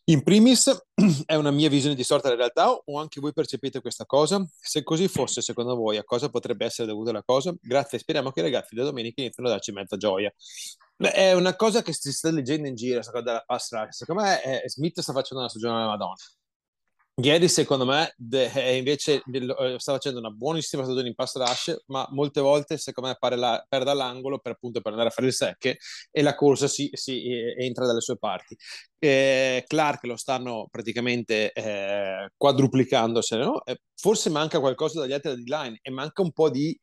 In 0.06 0.22
primis, 0.22 0.70
è 1.24 1.34
una 1.34 1.50
mia 1.50 1.70
visione 1.70 1.94
distorta 1.94 2.28
della 2.28 2.40
realtà 2.40 2.70
o 2.70 2.98
anche 2.98 3.20
voi 3.20 3.32
percepite 3.32 3.80
questa 3.80 4.04
cosa? 4.04 4.44
Se 4.60 4.82
così 4.82 5.08
fosse, 5.08 5.40
secondo 5.40 5.74
voi, 5.76 5.96
a 5.96 6.04
cosa 6.04 6.28
potrebbe 6.28 6.66
essere 6.66 6.86
dovuta 6.86 7.10
la 7.10 7.22
cosa? 7.22 7.54
Grazie, 7.58 7.98
speriamo 7.98 8.30
che 8.30 8.40
i 8.40 8.42
ragazzi 8.42 8.74
da 8.74 8.84
domenica 8.84 9.22
iniziano 9.22 9.48
a 9.48 9.52
darci 9.52 9.72
mezza 9.72 9.96
gioia. 9.96 10.30
Beh, 10.96 11.10
è 11.10 11.32
una 11.32 11.56
cosa 11.56 11.80
che 11.80 11.94
si 11.94 12.12
sta 12.12 12.30
leggendo 12.30 12.68
in 12.68 12.74
giro, 12.74 13.00
questa 13.00 13.12
cosa 13.12 13.42
pass. 13.46 13.88
Secondo 13.88 14.22
me 14.22 14.42
eh, 14.62 14.68
Smith 14.68 15.00
sta 15.00 15.14
facendo 15.14 15.42
una 15.42 15.48
stagione 15.48 15.74
della 15.74 15.88
Madonna. 15.88 16.14
Ieri, 17.16 17.48
secondo 17.48 17.84
me, 17.84 18.12
de- 18.16 18.50
eh, 18.52 18.76
invece 18.76 19.22
eh, 19.30 19.78
sta 19.78 19.92
facendo 19.92 20.18
una 20.18 20.30
buonissima 20.30 20.82
stagione 20.82 21.06
in 21.06 21.14
pass 21.14 21.36
rush, 21.36 21.84
ma 21.86 22.04
molte 22.10 22.40
volte, 22.40 22.76
secondo 22.76 23.10
me, 23.10 23.16
pare 23.16 23.36
la- 23.36 23.64
perde 23.68 23.90
all'angolo 23.90 24.40
per 24.40 24.52
appunto 24.52 24.80
per 24.80 24.90
andare 24.90 25.10
a 25.10 25.12
fare 25.12 25.28
il 25.28 25.32
sec 25.32 25.76
e 26.10 26.22
la 26.22 26.34
corsa 26.34 26.66
si, 26.66 26.90
si, 26.92 27.24
eh, 27.24 27.54
entra 27.64 27.86
dalle 27.86 28.00
sue 28.00 28.18
parti. 28.18 28.56
Eh, 28.98 29.62
Clark 29.64 30.02
lo 30.06 30.16
stanno 30.16 30.66
praticamente 30.68 31.52
eh, 31.52 32.30
quadruplicandosene, 32.36 33.44
no? 33.44 33.64
Eh, 33.64 33.78
forse 33.94 34.28
manca 34.30 34.58
qualcosa 34.58 34.98
dagli 34.98 35.12
altri 35.12 35.36
di 35.36 35.44
line 35.44 35.78
e 35.82 35.90
manca 35.92 36.20
un 36.20 36.32
po' 36.32 36.50
di 36.50 36.76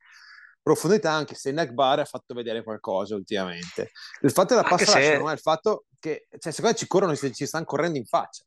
profondità 0.62 1.12
anche 1.12 1.36
se 1.36 1.52
Nagbar 1.52 2.00
ha 2.00 2.06
fatto 2.06 2.34
vedere 2.34 2.63
qualcosa 2.63 3.15
ultimamente. 3.15 3.91
Il 4.22 4.32
fatto 4.32 4.56
della 4.56 4.65
pass 4.65 4.86
rush, 4.86 4.94
se- 4.94 5.17
è 5.17 5.32
il 5.32 5.39
fatto 5.39 5.88
che 6.00 6.28
cioè, 6.39 6.54
secondo 6.54 6.72
me 6.72 6.76
ci 6.78 6.88
corrono, 6.88 7.15
ci, 7.17 7.46
stanno 7.46 7.65
correndo 7.65 7.98
in 7.98 8.06
faccia. 8.06 8.46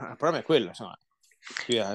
Il 0.00 0.16
problema 0.16 0.38
è 0.38 0.42
quello, 0.42 0.66
insomma. 0.66 0.96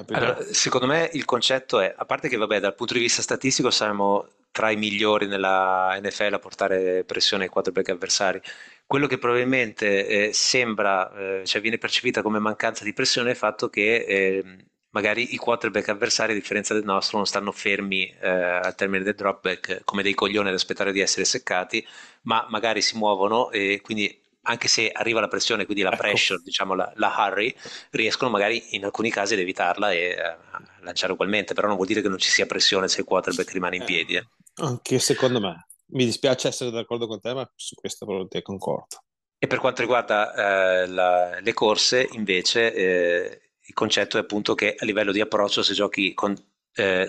Più- 0.06 0.16
Allora, 0.16 0.42
secondo 0.52 0.86
me 0.86 1.08
il 1.14 1.24
concetto 1.24 1.80
è, 1.80 1.92
a 1.96 2.04
parte 2.04 2.28
che 2.28 2.36
vabbè, 2.36 2.60
dal 2.60 2.74
punto 2.74 2.94
di 2.94 3.00
vista 3.00 3.22
statistico 3.22 3.70
siamo 3.70 4.28
tra 4.50 4.70
i 4.70 4.76
migliori 4.76 5.26
nella 5.26 5.98
NFL 6.00 6.34
a 6.34 6.38
portare 6.38 7.04
pressione 7.04 7.44
ai 7.44 7.50
quarterback 7.50 7.88
avversari, 7.90 8.40
quello 8.86 9.06
che 9.06 9.18
probabilmente 9.18 10.06
eh, 10.06 10.32
sembra, 10.32 11.40
eh, 11.40 11.46
cioè 11.46 11.60
viene 11.60 11.78
percepita 11.78 12.22
come 12.22 12.38
mancanza 12.38 12.84
di 12.84 12.92
pressione 12.92 13.28
è 13.28 13.32
il 13.32 13.38
fatto 13.38 13.68
che 13.68 13.96
eh, 13.96 14.44
magari 14.90 15.34
i 15.34 15.36
quarterback 15.36 15.88
avversari, 15.88 16.32
a 16.32 16.34
differenza 16.34 16.74
del 16.74 16.84
nostro, 16.84 17.18
non 17.18 17.26
stanno 17.26 17.52
fermi 17.52 18.06
eh, 18.20 18.28
al 18.28 18.74
termine 18.74 19.04
del 19.04 19.14
dropback 19.14 19.82
come 19.84 20.02
dei 20.02 20.14
coglioni 20.14 20.48
ad 20.48 20.54
aspettare 20.54 20.92
di 20.92 21.00
essere 21.00 21.24
seccati, 21.24 21.86
ma 22.22 22.46
magari 22.48 22.80
si 22.82 22.96
muovono 22.96 23.50
e 23.50 23.80
quindi 23.82 24.20
anche 24.48 24.68
se 24.68 24.90
arriva 24.90 25.20
la 25.20 25.28
pressione, 25.28 25.64
quindi 25.64 25.82
la 25.82 25.92
ecco. 25.92 26.00
pressure, 26.00 26.40
diciamo 26.42 26.74
la, 26.74 26.90
la, 26.96 27.14
hurry, 27.16 27.54
riescono 27.90 28.30
magari 28.30 28.74
in 28.74 28.84
alcuni 28.84 29.10
casi 29.10 29.34
ad 29.34 29.40
evitarla 29.40 29.92
e 29.92 29.98
eh, 29.98 30.36
lanciare 30.80 31.12
ugualmente, 31.12 31.54
però 31.54 31.66
non 31.66 31.76
vuol 31.76 31.88
dire 31.88 32.00
che 32.00 32.08
non 32.08 32.18
ci 32.18 32.30
sia 32.30 32.46
pressione 32.46 32.88
se 32.88 33.00
il 33.00 33.06
quarterback 33.06 33.52
rimane 33.52 33.76
in 33.76 33.82
eh, 33.82 33.84
piedi. 33.84 34.16
Eh. 34.16 34.26
Anche 34.56 34.98
secondo 34.98 35.40
me. 35.40 35.66
Mi 35.90 36.04
dispiace 36.04 36.48
essere 36.48 36.70
d'accordo 36.70 37.06
con 37.06 37.20
te, 37.20 37.32
ma 37.32 37.50
su 37.54 37.74
questo 37.74 38.26
te 38.28 38.42
concordo. 38.42 39.04
E 39.38 39.46
per 39.46 39.58
quanto 39.58 39.82
riguarda 39.82 40.34
eh, 40.34 40.86
la, 40.86 41.38
le 41.40 41.52
corse, 41.52 42.08
invece, 42.12 42.74
eh, 42.74 43.40
il 43.60 43.74
concetto 43.74 44.16
è 44.16 44.20
appunto 44.20 44.54
che 44.54 44.74
a 44.76 44.84
livello 44.84 45.12
di 45.12 45.20
approccio, 45.20 45.62
se 45.62 45.74
giochi 45.74 46.14
con 46.14 46.34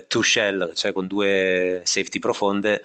two 0.08 0.22
shell, 0.22 0.72
cioè 0.74 0.92
con 0.92 1.06
due 1.06 1.82
safety 1.84 2.18
profonde, 2.18 2.82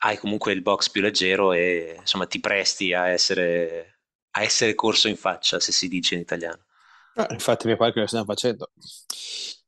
hai 0.00 0.18
comunque 0.18 0.52
il 0.52 0.62
box 0.62 0.90
più 0.90 1.00
leggero 1.00 1.52
e 1.52 1.96
insomma 1.98 2.26
ti 2.26 2.40
presti 2.40 2.92
a 2.92 3.08
essere, 3.08 3.95
a 4.36 4.42
essere 4.42 4.74
corso 4.74 5.08
in 5.08 5.16
faccia, 5.16 5.58
se 5.60 5.72
si 5.72 5.88
dice 5.88 6.14
in 6.14 6.20
italiano. 6.20 6.64
Ah, 7.14 7.26
infatti 7.30 7.66
mi 7.66 7.76
pare 7.76 7.92
che 7.92 8.00
lo 8.00 8.06
stiamo 8.06 8.26
facendo. 8.26 8.70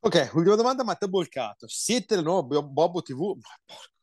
Ok, 0.00 0.30
ultima 0.34 0.56
domanda, 0.56 0.84
Matteo 0.84 1.08
Bolcato. 1.08 1.66
Siete 1.66 2.14
il 2.14 2.22
nuovo 2.22 2.62
Bobo 2.62 3.00
TV? 3.02 3.34
Porco 3.64 3.96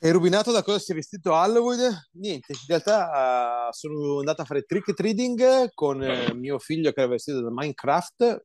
È 0.00 0.10
rubinato 0.10 0.52
da 0.52 0.62
cosa 0.62 0.78
si 0.78 0.92
è 0.92 0.94
vestito 0.94 1.34
Halloween? 1.34 1.96
Niente, 2.12 2.52
in 2.52 2.58
realtà 2.66 3.68
uh, 3.68 3.72
sono 3.72 4.18
andato 4.18 4.42
a 4.42 4.44
fare 4.44 4.62
trick 4.62 4.92
trading 4.94 5.70
con 5.74 6.00
uh, 6.00 6.34
mio 6.34 6.58
figlio 6.58 6.92
che 6.92 7.00
era 7.00 7.10
vestito 7.10 7.40
da 7.40 7.50
Minecraft 7.50 8.44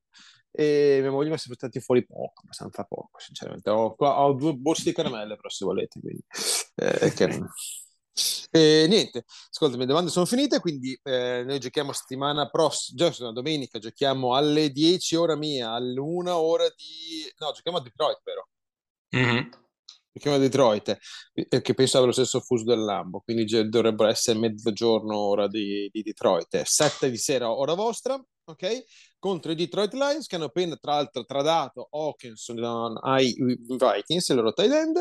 e 0.51 0.99
mia 1.01 1.11
moglie 1.11 1.29
mi 1.29 1.35
è 1.35 1.39
stati 1.39 1.79
fuori 1.79 2.05
poco, 2.05 2.41
abbastanza 2.43 2.83
poco, 2.83 3.19
sinceramente. 3.19 3.69
Ho, 3.71 3.95
ho 3.97 4.33
due 4.33 4.53
borse 4.53 4.83
di 4.83 4.93
caramelle, 4.93 5.35
però 5.35 5.49
se 5.49 5.65
volete, 5.65 5.99
quindi... 5.99 6.23
Eh, 6.75 7.11
che... 7.13 7.41
E 8.51 8.85
niente, 8.87 9.23
ascolta, 9.49 9.77
le 9.77 9.87
domande 9.87 10.11
sono 10.11 10.25
finite, 10.25 10.59
quindi 10.59 10.97
eh, 11.03 11.43
noi 11.45 11.59
giochiamo 11.59 11.91
settimana 11.91 12.47
prossima, 12.49 13.09
già 13.09 13.31
domenica, 13.31 13.79
giochiamo 13.79 14.35
alle 14.35 14.69
10 14.69 15.15
ora 15.15 15.35
mia, 15.35 15.71
alle 15.71 15.99
1 15.99 16.35
ora 16.35 16.65
di... 16.69 17.31
No, 17.39 17.51
giochiamo 17.51 17.79
a 17.79 17.81
Detroit, 17.81 18.21
vero? 18.23 18.49
Mm-hmm. 19.15 19.49
Giochiamo 20.11 20.37
a 20.37 20.39
Detroit, 20.39 20.97
che 21.33 21.73
penso 21.73 21.97
abbia 21.97 22.09
lo 22.09 22.13
stesso 22.13 22.39
fuso 22.39 22.65
del 22.65 22.83
Lambo, 22.83 23.21
quindi 23.21 23.45
dovrebbero 23.67 24.09
essere 24.09 24.37
mezzogiorno 24.37 25.17
ora 25.17 25.47
di, 25.47 25.89
di 25.91 26.03
Detroit, 26.03 26.61
7 26.61 27.09
di 27.09 27.17
sera 27.17 27.51
ora 27.51 27.73
vostra, 27.73 28.23
ok? 28.45 28.83
Contro 29.23 29.53
i 29.53 29.55
Detroit 29.55 29.93
Lions 29.93 30.27
che 30.27 30.35
hanno 30.35 30.47
appena 30.47 30.75
tra 30.75 30.95
l'altro 30.95 31.23
tradato 31.23 31.87
Hawkinson 31.89 32.99
ai 33.03 33.33
Vikings, 33.37 34.27
il 34.27 34.35
loro 34.35 34.51
tight 34.51 34.69
end. 34.69 34.97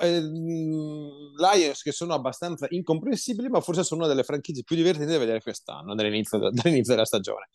Eh, 0.00 0.20
Lions 0.22 1.82
che 1.82 1.92
sono 1.92 2.14
abbastanza 2.14 2.66
incomprensibili, 2.70 3.50
ma 3.50 3.60
forse 3.60 3.84
sono 3.84 4.04
una 4.04 4.08
delle 4.08 4.22
franchigie 4.22 4.62
più 4.62 4.74
divertenti 4.74 5.12
da 5.12 5.18
vedere 5.18 5.42
quest'anno, 5.42 5.94
dall'inizio, 5.94 6.38
dall'inizio 6.38 6.94
della 6.94 7.04
stagione. 7.04 7.50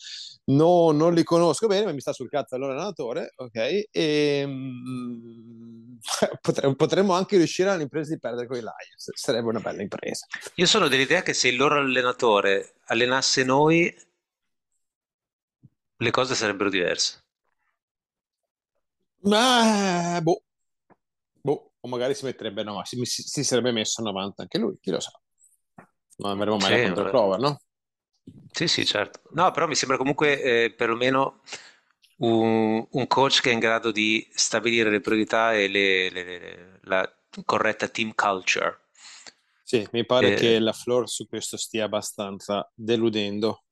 No, 0.51 0.91
non 0.91 1.15
li 1.15 1.23
conosco 1.23 1.65
bene, 1.65 1.85
ma 1.85 1.93
mi 1.93 1.99
sta 1.99 2.13
sul 2.13 2.29
cazzo 2.29 2.53
il 2.53 2.61
loro 2.61 2.73
allenatore, 2.73 3.33
ok? 3.35 3.87
E 3.89 4.43
mm, 4.45 5.95
potremmo, 6.41 6.75
potremmo 6.75 7.13
anche 7.13 7.37
riuscire 7.37 7.71
all'impresa 7.71 8.13
di 8.13 8.19
perdere 8.19 8.45
con 8.45 8.57
i 8.57 8.59
Lions, 8.59 9.09
sarebbe 9.15 9.49
una 9.49 9.61
bella 9.61 9.81
impresa. 9.81 10.27
Io 10.57 10.67
sono 10.67 10.87
dell'idea 10.87 11.23
che 11.23 11.33
se 11.33 11.47
il 11.47 11.55
loro 11.55 11.79
allenatore 11.79 12.75
allenasse 12.85 13.43
noi 13.43 13.91
le 15.97 16.11
cose 16.11 16.35
sarebbero 16.35 16.69
diverse. 16.69 17.21
Ma 19.23 20.19
boh, 20.21 20.43
boh, 21.41 21.73
o 21.79 21.87
magari 21.87 22.13
si 22.13 22.25
metterebbe, 22.25 22.63
no, 22.63 22.83
si, 22.83 23.01
si, 23.05 23.21
si 23.21 23.43
sarebbe 23.43 23.71
messo 23.71 24.01
90 24.01 24.41
anche 24.41 24.57
lui, 24.57 24.77
chi 24.81 24.91
lo 24.91 24.99
sa. 24.99 25.11
Non 26.17 26.31
avremo 26.31 26.57
mai 26.57 26.73
sì, 26.73 26.81
la 26.81 26.87
controprova, 26.87 27.37
no? 27.37 27.61
Sì, 28.51 28.67
sì, 28.67 28.85
certo. 28.85 29.21
No, 29.31 29.51
però 29.51 29.67
mi 29.67 29.75
sembra 29.75 29.97
comunque 29.97 30.41
eh, 30.41 30.73
perlomeno 30.73 31.41
un, 32.17 32.85
un, 32.89 33.07
coach 33.07 33.41
che 33.41 33.49
è 33.49 33.53
in 33.53 33.59
grado 33.59 33.91
di 33.91 34.27
stabilire 34.31 34.89
le 34.89 34.99
priorità 34.99 35.53
e 35.53 35.67
le, 35.67 36.09
le, 36.09 36.23
le, 36.23 36.79
la 36.83 37.15
corretta 37.45 37.87
team 37.87 38.13
culture. 38.13 38.79
Sì, 39.63 39.87
mi 39.91 40.05
pare 40.05 40.33
eh, 40.33 40.35
che 40.35 40.59
la 40.59 40.73
Flor 40.73 41.09
su 41.09 41.27
questo 41.27 41.57
stia 41.57 41.85
abbastanza 41.85 42.69
deludendo 42.75 43.63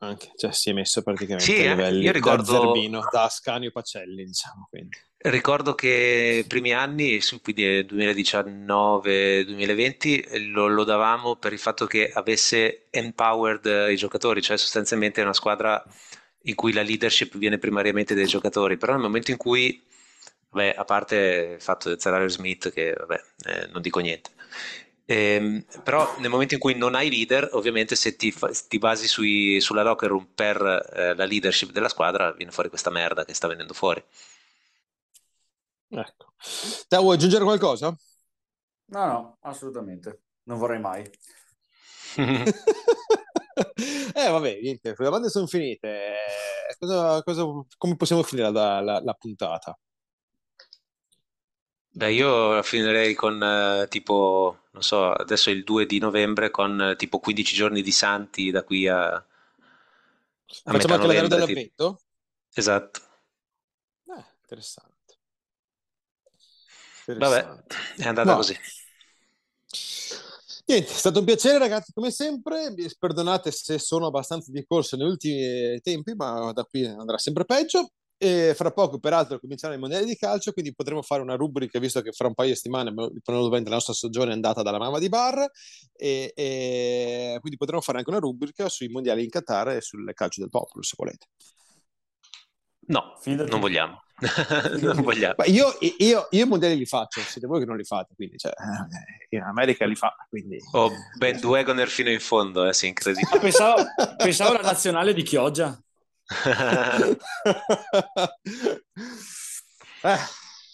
anche, 0.00 0.30
cioè 0.36 0.52
si 0.52 0.70
è 0.70 0.72
messo 0.72 1.02
praticamente 1.02 1.44
sì, 1.44 1.66
a 1.66 1.74
livelli 1.74 2.04
io 2.04 2.12
ricordo, 2.12 2.52
da 2.52 2.60
Zerbino, 2.60 3.00
da 3.10 3.24
Ascanio 3.24 3.72
Pacelli, 3.72 4.24
diciamo. 4.24 4.68
Quindi. 4.70 4.96
Ricordo 5.20 5.74
che 5.74 6.42
i 6.44 6.46
primi 6.46 6.72
anni, 6.72 7.18
quindi 7.42 7.80
2019-2020, 7.80 10.50
lo, 10.50 10.68
lo 10.68 10.84
davamo 10.84 11.34
per 11.34 11.52
il 11.52 11.58
fatto 11.58 11.86
che 11.86 12.12
avesse 12.12 12.86
empowered 12.90 13.88
i 13.90 13.96
giocatori, 13.96 14.40
cioè 14.40 14.56
sostanzialmente 14.56 15.20
è 15.20 15.24
una 15.24 15.32
squadra 15.32 15.84
in 16.42 16.54
cui 16.54 16.72
la 16.72 16.82
leadership 16.82 17.36
viene 17.36 17.58
primariamente 17.58 18.14
dai 18.14 18.26
giocatori, 18.26 18.76
però 18.76 18.92
nel 18.92 19.02
momento 19.02 19.32
in 19.32 19.36
cui, 19.36 19.84
vabbè, 20.50 20.74
a 20.76 20.84
parte 20.84 21.54
il 21.56 21.60
fatto 21.60 21.88
del 21.88 22.00
Zerario 22.00 22.28
Smith, 22.28 22.70
che 22.70 22.94
vabbè, 22.96 23.20
eh, 23.46 23.66
non 23.72 23.82
dico 23.82 23.98
niente, 23.98 24.30
Ehm, 25.10 25.64
però 25.82 26.16
nel 26.18 26.28
momento 26.28 26.52
in 26.52 26.60
cui 26.60 26.74
non 26.74 26.94
hai 26.94 27.08
leader, 27.08 27.48
ovviamente 27.52 27.96
se 27.96 28.14
ti, 28.16 28.34
ti 28.68 28.78
basi 28.78 29.08
sui, 29.08 29.58
sulla 29.58 29.82
locker 29.82 30.10
room 30.10 30.28
per 30.34 30.60
eh, 30.92 31.14
la 31.14 31.24
leadership 31.24 31.70
della 31.72 31.88
squadra, 31.88 32.32
viene 32.32 32.52
fuori 32.52 32.68
questa 32.68 32.90
merda 32.90 33.24
che 33.24 33.32
sta 33.32 33.48
venendo 33.48 33.72
fuori. 33.72 34.04
Ecco. 35.90 36.34
Te 36.88 36.96
vuoi 36.98 37.16
aggiungere 37.16 37.44
qualcosa? 37.44 37.96
No, 38.86 39.06
no, 39.06 39.38
assolutamente. 39.40 40.24
Non 40.44 40.58
vorrei 40.58 40.80
mai. 40.80 41.02
eh, 44.14 44.28
vabbè, 44.30 44.58
niente, 44.60 44.94
le 44.96 45.04
domande 45.04 45.30
sono 45.30 45.46
finite. 45.46 45.88
Eh, 45.88 46.76
cosa, 46.78 47.22
cosa, 47.22 47.44
come 47.78 47.96
possiamo 47.96 48.22
finire 48.22 48.50
la, 48.50 48.80
la, 48.80 49.00
la 49.00 49.14
puntata? 49.14 49.78
Beh, 51.98 52.12
io 52.12 52.62
finirei 52.62 53.14
con 53.14 53.42
eh, 53.42 53.86
tipo, 53.88 54.58
non 54.70 54.82
so, 54.82 55.10
adesso 55.12 55.50
è 55.50 55.52
il 55.52 55.64
2 55.64 55.84
di 55.84 55.98
novembre 55.98 56.50
con 56.50 56.80
eh, 56.80 56.96
tipo 56.96 57.18
15 57.18 57.54
giorni 57.56 57.82
di 57.82 57.90
santi 57.90 58.50
da 58.52 58.62
qui 58.62 58.86
a, 58.86 59.12
a 59.14 59.24
Facciamo 60.70 60.74
metà 60.74 60.94
anche 60.94 61.06
la 61.06 61.14
gara 61.14 61.26
novembre. 61.26 61.42
tipo. 61.42 61.60
dell'avvento? 61.66 62.02
Esatto. 62.54 63.00
Eh, 64.08 64.24
interessante. 64.42 65.18
Vabbè, 67.16 67.46
Interessante. 67.46 67.76
è 67.96 68.06
andata 68.06 68.32
No, 68.32 68.34
così. 68.34 68.56
niente, 70.66 70.90
è 70.90 70.94
stato 70.94 71.18
un 71.20 71.24
piacere 71.24 71.58
ragazzi, 71.58 71.92
come 71.92 72.10
sempre. 72.10 72.70
Mi 72.70 72.86
Perdonate 72.98 73.50
se 73.50 73.78
sono 73.78 74.06
abbastanza 74.06 74.50
di 74.52 74.64
corsa 74.66 74.96
negli 74.96 75.08
ultimi 75.08 75.80
tempi, 75.80 76.14
ma 76.14 76.52
da 76.52 76.64
qui 76.64 76.84
andrà 76.86 77.18
sempre 77.18 77.44
peggio. 77.44 77.90
E 78.20 78.52
fra 78.56 78.72
poco, 78.72 78.98
peraltro, 78.98 79.38
cominciano 79.38 79.74
i 79.74 79.78
mondiali 79.78 80.04
di 80.04 80.16
calcio, 80.16 80.52
quindi 80.52 80.74
potremo 80.74 81.02
fare 81.02 81.22
una 81.22 81.36
rubrica, 81.36 81.78
visto 81.78 82.00
che 82.00 82.10
fra 82.10 82.26
un 82.26 82.34
paio 82.34 82.50
di 82.50 82.56
settimane, 82.56 82.92
probabilmente 83.22 83.68
la 83.68 83.76
nostra 83.76 83.94
stagione 83.94 84.30
è 84.30 84.34
andata 84.34 84.62
dalla 84.62 84.78
mamma 84.78 84.98
di 84.98 85.08
bar, 85.08 85.48
e, 85.94 86.32
e 86.34 87.36
quindi 87.40 87.56
potremo 87.56 87.80
fare 87.80 87.98
anche 87.98 88.10
una 88.10 88.18
rubrica 88.18 88.68
sui 88.68 88.88
mondiali 88.88 89.22
in 89.22 89.30
Qatar 89.30 89.68
e 89.68 89.80
sul 89.80 90.12
calcio 90.14 90.40
del 90.40 90.50
popolo, 90.50 90.82
se 90.82 90.94
volete. 90.96 91.26
No, 92.88 93.16
Fidati. 93.20 93.50
non 93.50 93.60
vogliamo. 93.60 94.02
Non 94.80 95.00
vogliamo. 95.02 95.34
Ma 95.36 95.44
io, 95.44 95.76
io, 95.98 96.26
io 96.30 96.42
i 96.42 96.44
mondiali 96.44 96.76
li 96.76 96.86
faccio, 96.86 97.20
siete 97.20 97.46
voi 97.46 97.60
che 97.60 97.66
non 97.66 97.76
li 97.76 97.84
fate, 97.84 98.14
quindi 98.16 98.36
cioè, 98.36 98.50
eh, 98.50 99.36
in 99.36 99.42
America 99.42 99.86
li 99.86 99.94
fa, 99.94 100.12
quindi... 100.28 100.58
Ho 100.72 100.90
bandwagoner 101.16 101.86
fino 101.86 102.10
in 102.10 102.18
fondo, 102.18 102.66
eh, 102.66 102.72
sì, 102.72 102.88
incredibile. 102.88 103.38
Pensavo, 103.38 103.84
pensavo 104.16 104.56
alla 104.56 104.62
nazionale 104.62 105.14
di 105.14 105.22
Chioggia. 105.22 105.80
eh, 110.02 110.18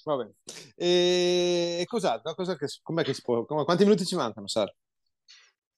vabbè. 0.05 0.31
E 0.77 1.85
cos'altro? 1.87 2.35
Cosa 2.35 2.57
che, 2.57 2.67
com'è 2.83 3.05
che 3.05 3.15
si 3.15 3.23
può, 3.23 3.45
come- 3.45 3.65
quanti 3.65 3.85
minuti 3.85 4.05
ci 4.05 4.17
mancano, 4.17 4.49
Sar? 4.49 4.73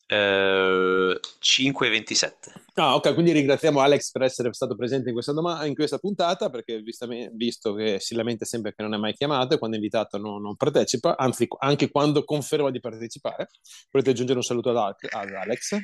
Eh, 0.08 1.18
5,27. 1.40 2.52
Ah, 2.74 2.94
ok, 2.94 3.12
quindi 3.12 3.32
ringraziamo 3.32 3.80
Alex 3.80 4.12
per 4.12 4.22
essere 4.22 4.52
stato 4.52 4.76
presente 4.76 5.08
in 5.08 5.14
questa, 5.14 5.32
doma- 5.32 5.64
in 5.66 5.74
questa 5.74 5.98
puntata, 5.98 6.48
perché 6.48 6.80
vistame- 6.80 7.30
visto 7.34 7.74
che 7.74 7.98
si 7.98 8.14
lamenta 8.14 8.44
sempre 8.44 8.72
che 8.74 8.82
non 8.82 8.94
è 8.94 8.98
mai 8.98 9.14
chiamato 9.14 9.54
e 9.54 9.58
quando 9.58 9.76
è 9.76 9.80
invitato 9.80 10.16
non, 10.18 10.40
non 10.40 10.54
partecipa, 10.56 11.16
anzi 11.16 11.48
anche 11.58 11.90
quando 11.90 12.24
conferma 12.24 12.70
di 12.70 12.80
partecipare. 12.80 13.48
Volete 13.90 14.10
aggiungere 14.10 14.38
un 14.38 14.44
saluto 14.44 14.70
ad, 14.70 14.94
ad 15.10 15.32
Alex? 15.32 15.76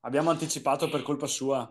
Abbiamo 0.00 0.30
anticipato 0.30 0.88
per 0.88 1.02
colpa 1.02 1.26
sua. 1.26 1.70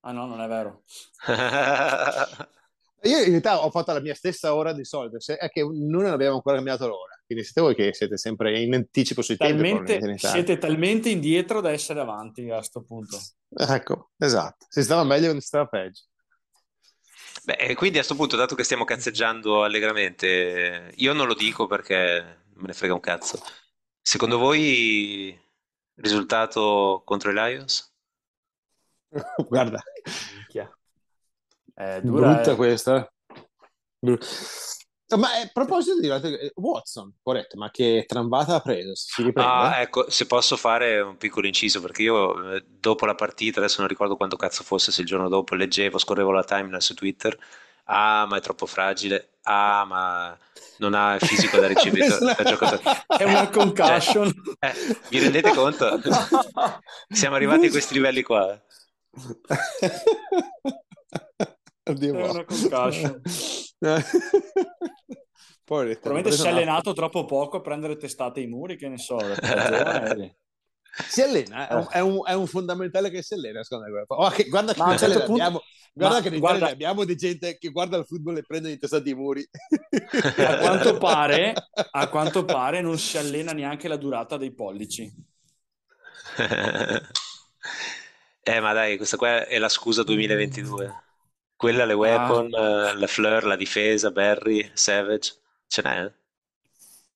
Ah 0.00 0.12
no, 0.12 0.26
non 0.26 0.40
è 0.40 0.48
vero. 0.48 0.84
Io 3.02 3.18
in 3.18 3.30
realtà 3.30 3.64
ho 3.64 3.70
fatto 3.70 3.92
la 3.92 4.00
mia 4.00 4.14
stessa 4.14 4.54
ora 4.54 4.72
di 4.72 4.84
solito, 4.84 5.20
se- 5.20 5.36
è 5.36 5.48
che 5.50 5.62
non 5.62 6.06
abbiamo 6.06 6.36
ancora 6.36 6.56
cambiato 6.56 6.88
l'ora. 6.88 7.16
quindi 7.24 7.44
siete 7.44 7.60
voi 7.60 7.74
che 7.74 7.94
siete 7.94 8.16
sempre 8.16 8.60
in 8.60 8.74
anticipo 8.74 9.22
sui 9.22 9.36
tempi. 9.36 9.62
Talmente, 9.62 9.94
Italia. 9.94 10.18
siete 10.18 10.58
talmente 10.58 11.08
indietro 11.08 11.60
da 11.60 11.70
essere 11.70 12.00
avanti 12.00 12.50
a 12.50 12.56
questo 12.56 12.82
punto. 12.82 13.18
Ecco, 13.50 14.10
esatto. 14.18 14.66
Si 14.68 14.82
stava 14.82 15.04
meglio 15.04 15.24
quando 15.24 15.40
si 15.40 15.46
stava 15.46 15.66
peggio. 15.66 16.02
Beh, 17.44 17.54
e 17.54 17.74
quindi 17.74 17.98
a 17.98 18.00
questo 18.00 18.16
punto, 18.16 18.36
dato 18.36 18.54
che 18.54 18.64
stiamo 18.64 18.84
cazzeggiando 18.84 19.62
allegramente, 19.62 20.92
io 20.96 21.12
non 21.12 21.26
lo 21.26 21.34
dico 21.34 21.66
perché 21.66 22.42
me 22.54 22.66
ne 22.66 22.72
frega 22.72 22.94
un 22.94 23.00
cazzo. 23.00 23.40
Secondo 24.02 24.38
voi 24.38 25.38
risultato 25.94 27.02
contro 27.04 27.30
i 27.30 27.34
Lions? 27.34 27.94
Guarda, 29.48 29.82
Minchia. 30.34 30.70
Eh, 31.74 32.00
dura, 32.02 32.34
brutta 32.34 32.52
eh. 32.52 32.56
questa. 32.56 33.12
Bru- 33.98 34.18
Ma 35.16 35.38
eh, 35.38 35.42
a 35.42 35.50
proposito 35.52 35.98
di 36.00 36.08
eh, 36.08 36.52
Watson, 36.56 37.14
corretto, 37.22 37.56
ma 37.56 37.70
che 37.70 38.04
tramvata 38.06 38.56
ha 38.56 38.60
preso? 38.60 38.94
Si 38.94 39.22
riprende? 39.22 39.50
Ah, 39.50 39.80
ecco, 39.80 40.10
se 40.10 40.26
posso 40.26 40.56
fare 40.56 41.00
un 41.00 41.16
piccolo 41.16 41.46
inciso, 41.46 41.80
perché 41.80 42.02
io 42.02 42.54
eh, 42.54 42.64
dopo 42.68 43.06
la 43.06 43.14
partita, 43.14 43.58
adesso 43.58 43.80
non 43.80 43.88
ricordo 43.88 44.16
quanto 44.16 44.36
cazzo 44.36 44.62
fosse, 44.62 44.92
se 44.92 45.00
il 45.00 45.06
giorno 45.06 45.28
dopo 45.28 45.54
leggevo, 45.54 45.98
scorrevo 45.98 46.30
la 46.30 46.44
timeline 46.44 46.80
su 46.80 46.94
Twitter, 46.94 47.38
ah, 47.84 48.26
ma 48.28 48.36
è 48.36 48.40
troppo 48.40 48.66
fragile, 48.66 49.38
ah, 49.42 49.84
ma 49.84 50.38
non 50.78 50.94
ha 50.94 51.14
il 51.14 51.20
fisico 51.20 51.58
da 51.58 51.66
ricevitore, 51.68 52.34
da 52.36 52.44
giocatore. 52.44 52.82
È 53.06 53.24
una 53.24 53.48
concussion. 53.48 54.32
Eh, 54.58 54.74
vi 55.08 55.18
rendete 55.20 55.52
conto? 55.54 56.00
Siamo 57.08 57.36
arrivati 57.36 57.66
a 57.66 57.70
questi 57.70 57.94
livelli 57.94 58.22
qua. 58.22 58.60
Oddio, 61.88 62.14
È 62.14 62.28
una 62.30 62.44
concussion. 62.44 63.20
Poveretto, 65.64 66.00
Probabilmente 66.00 66.32
si 66.32 66.46
è 66.46 66.50
una- 66.50 66.56
allenato 66.56 66.92
troppo 66.94 67.24
poco 67.24 67.58
a 67.58 67.60
prendere 67.60 67.96
testate 67.96 68.40
ai 68.40 68.46
muri, 68.46 68.76
che 68.76 68.88
ne 68.88 68.98
so. 68.98 69.18
Si 71.08 71.22
allena, 71.22 71.68
è 71.68 71.74
un, 71.74 71.86
è 71.90 72.00
un- 72.00 72.22
è 72.26 72.32
un 72.32 72.46
fondamentale 72.48 73.08
che 73.10 73.22
si 73.22 73.34
allena, 73.34 73.62
secondo 73.62 73.92
me. 73.92 74.02
Oh, 74.08 74.30
che- 74.30 74.48
guarda 74.48 74.72
che 74.72 74.98
certo 74.98 75.18
punto- 75.24 75.32
abbiamo, 75.34 75.60
guarda 75.92 76.20
che 76.22 76.38
guarda- 76.38 76.68
abbiamo 76.70 77.04
di 77.04 77.14
gente 77.14 77.56
che 77.56 77.68
guarda 77.68 77.98
il 77.98 78.04
football 78.06 78.38
e 78.38 78.42
prende 78.42 78.70
i 78.72 78.78
testati 78.78 79.10
i 79.10 79.14
muri. 79.14 79.48
A 80.38 80.58
quanto, 80.58 80.98
pare, 80.98 81.52
a 81.90 82.08
quanto 82.08 82.44
pare 82.44 82.80
non 82.80 82.98
si 82.98 83.16
allena 83.16 83.52
neanche 83.52 83.86
la 83.86 83.96
durata 83.96 84.36
dei 84.38 84.52
pollici. 84.52 85.12
Eh, 88.48 88.60
ma 88.60 88.72
dai, 88.72 88.96
questa 88.96 89.18
qua 89.18 89.46
è 89.46 89.58
la 89.58 89.68
scusa 89.68 90.02
2022. 90.04 91.02
Quella, 91.54 91.84
le 91.84 91.92
weapon, 91.92 92.46
eh, 92.46 92.96
la 92.96 93.06
Fleur, 93.06 93.44
la 93.44 93.56
difesa, 93.56 94.10
Barry, 94.10 94.70
Savage, 94.72 95.34
ce 95.66 95.82
n'è. 95.82 96.10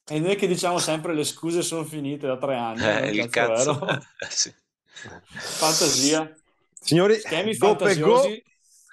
E 0.09 0.21
noi 0.21 0.37
che 0.37 0.47
diciamo 0.47 0.79
sempre 0.79 1.15
le 1.15 1.25
scuse 1.25 1.63
sono 1.63 1.85
finite 1.85 2.27
da 2.27 2.37
tre 2.37 2.55
anni. 2.55 2.85
Eh, 2.85 3.11
il 3.13 3.31
cazzo. 3.31 3.89
Eh, 3.89 3.99
sì. 4.29 4.53
Fantasia. 4.91 6.37
Signori, 6.79 7.19
Schemi 7.19 7.57
go 7.57 7.77
per 7.77 7.99
go, 7.99 8.23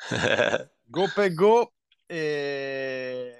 go 0.86 1.12
per 1.14 1.34
go, 1.34 1.74
e... 2.06 3.36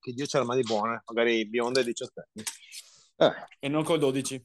che 0.00 0.12
Dio 0.14 0.26
c'ha 0.26 0.40
le 0.40 0.46
mani 0.46 0.62
buone, 0.62 1.00
magari 1.06 1.46
bionde 1.46 1.82
e 1.82 1.84
18 1.84 2.24
anni. 2.26 2.44
Eh. 3.18 3.46
E 3.60 3.68
non 3.68 3.84
col 3.84 4.00
12. 4.00 4.44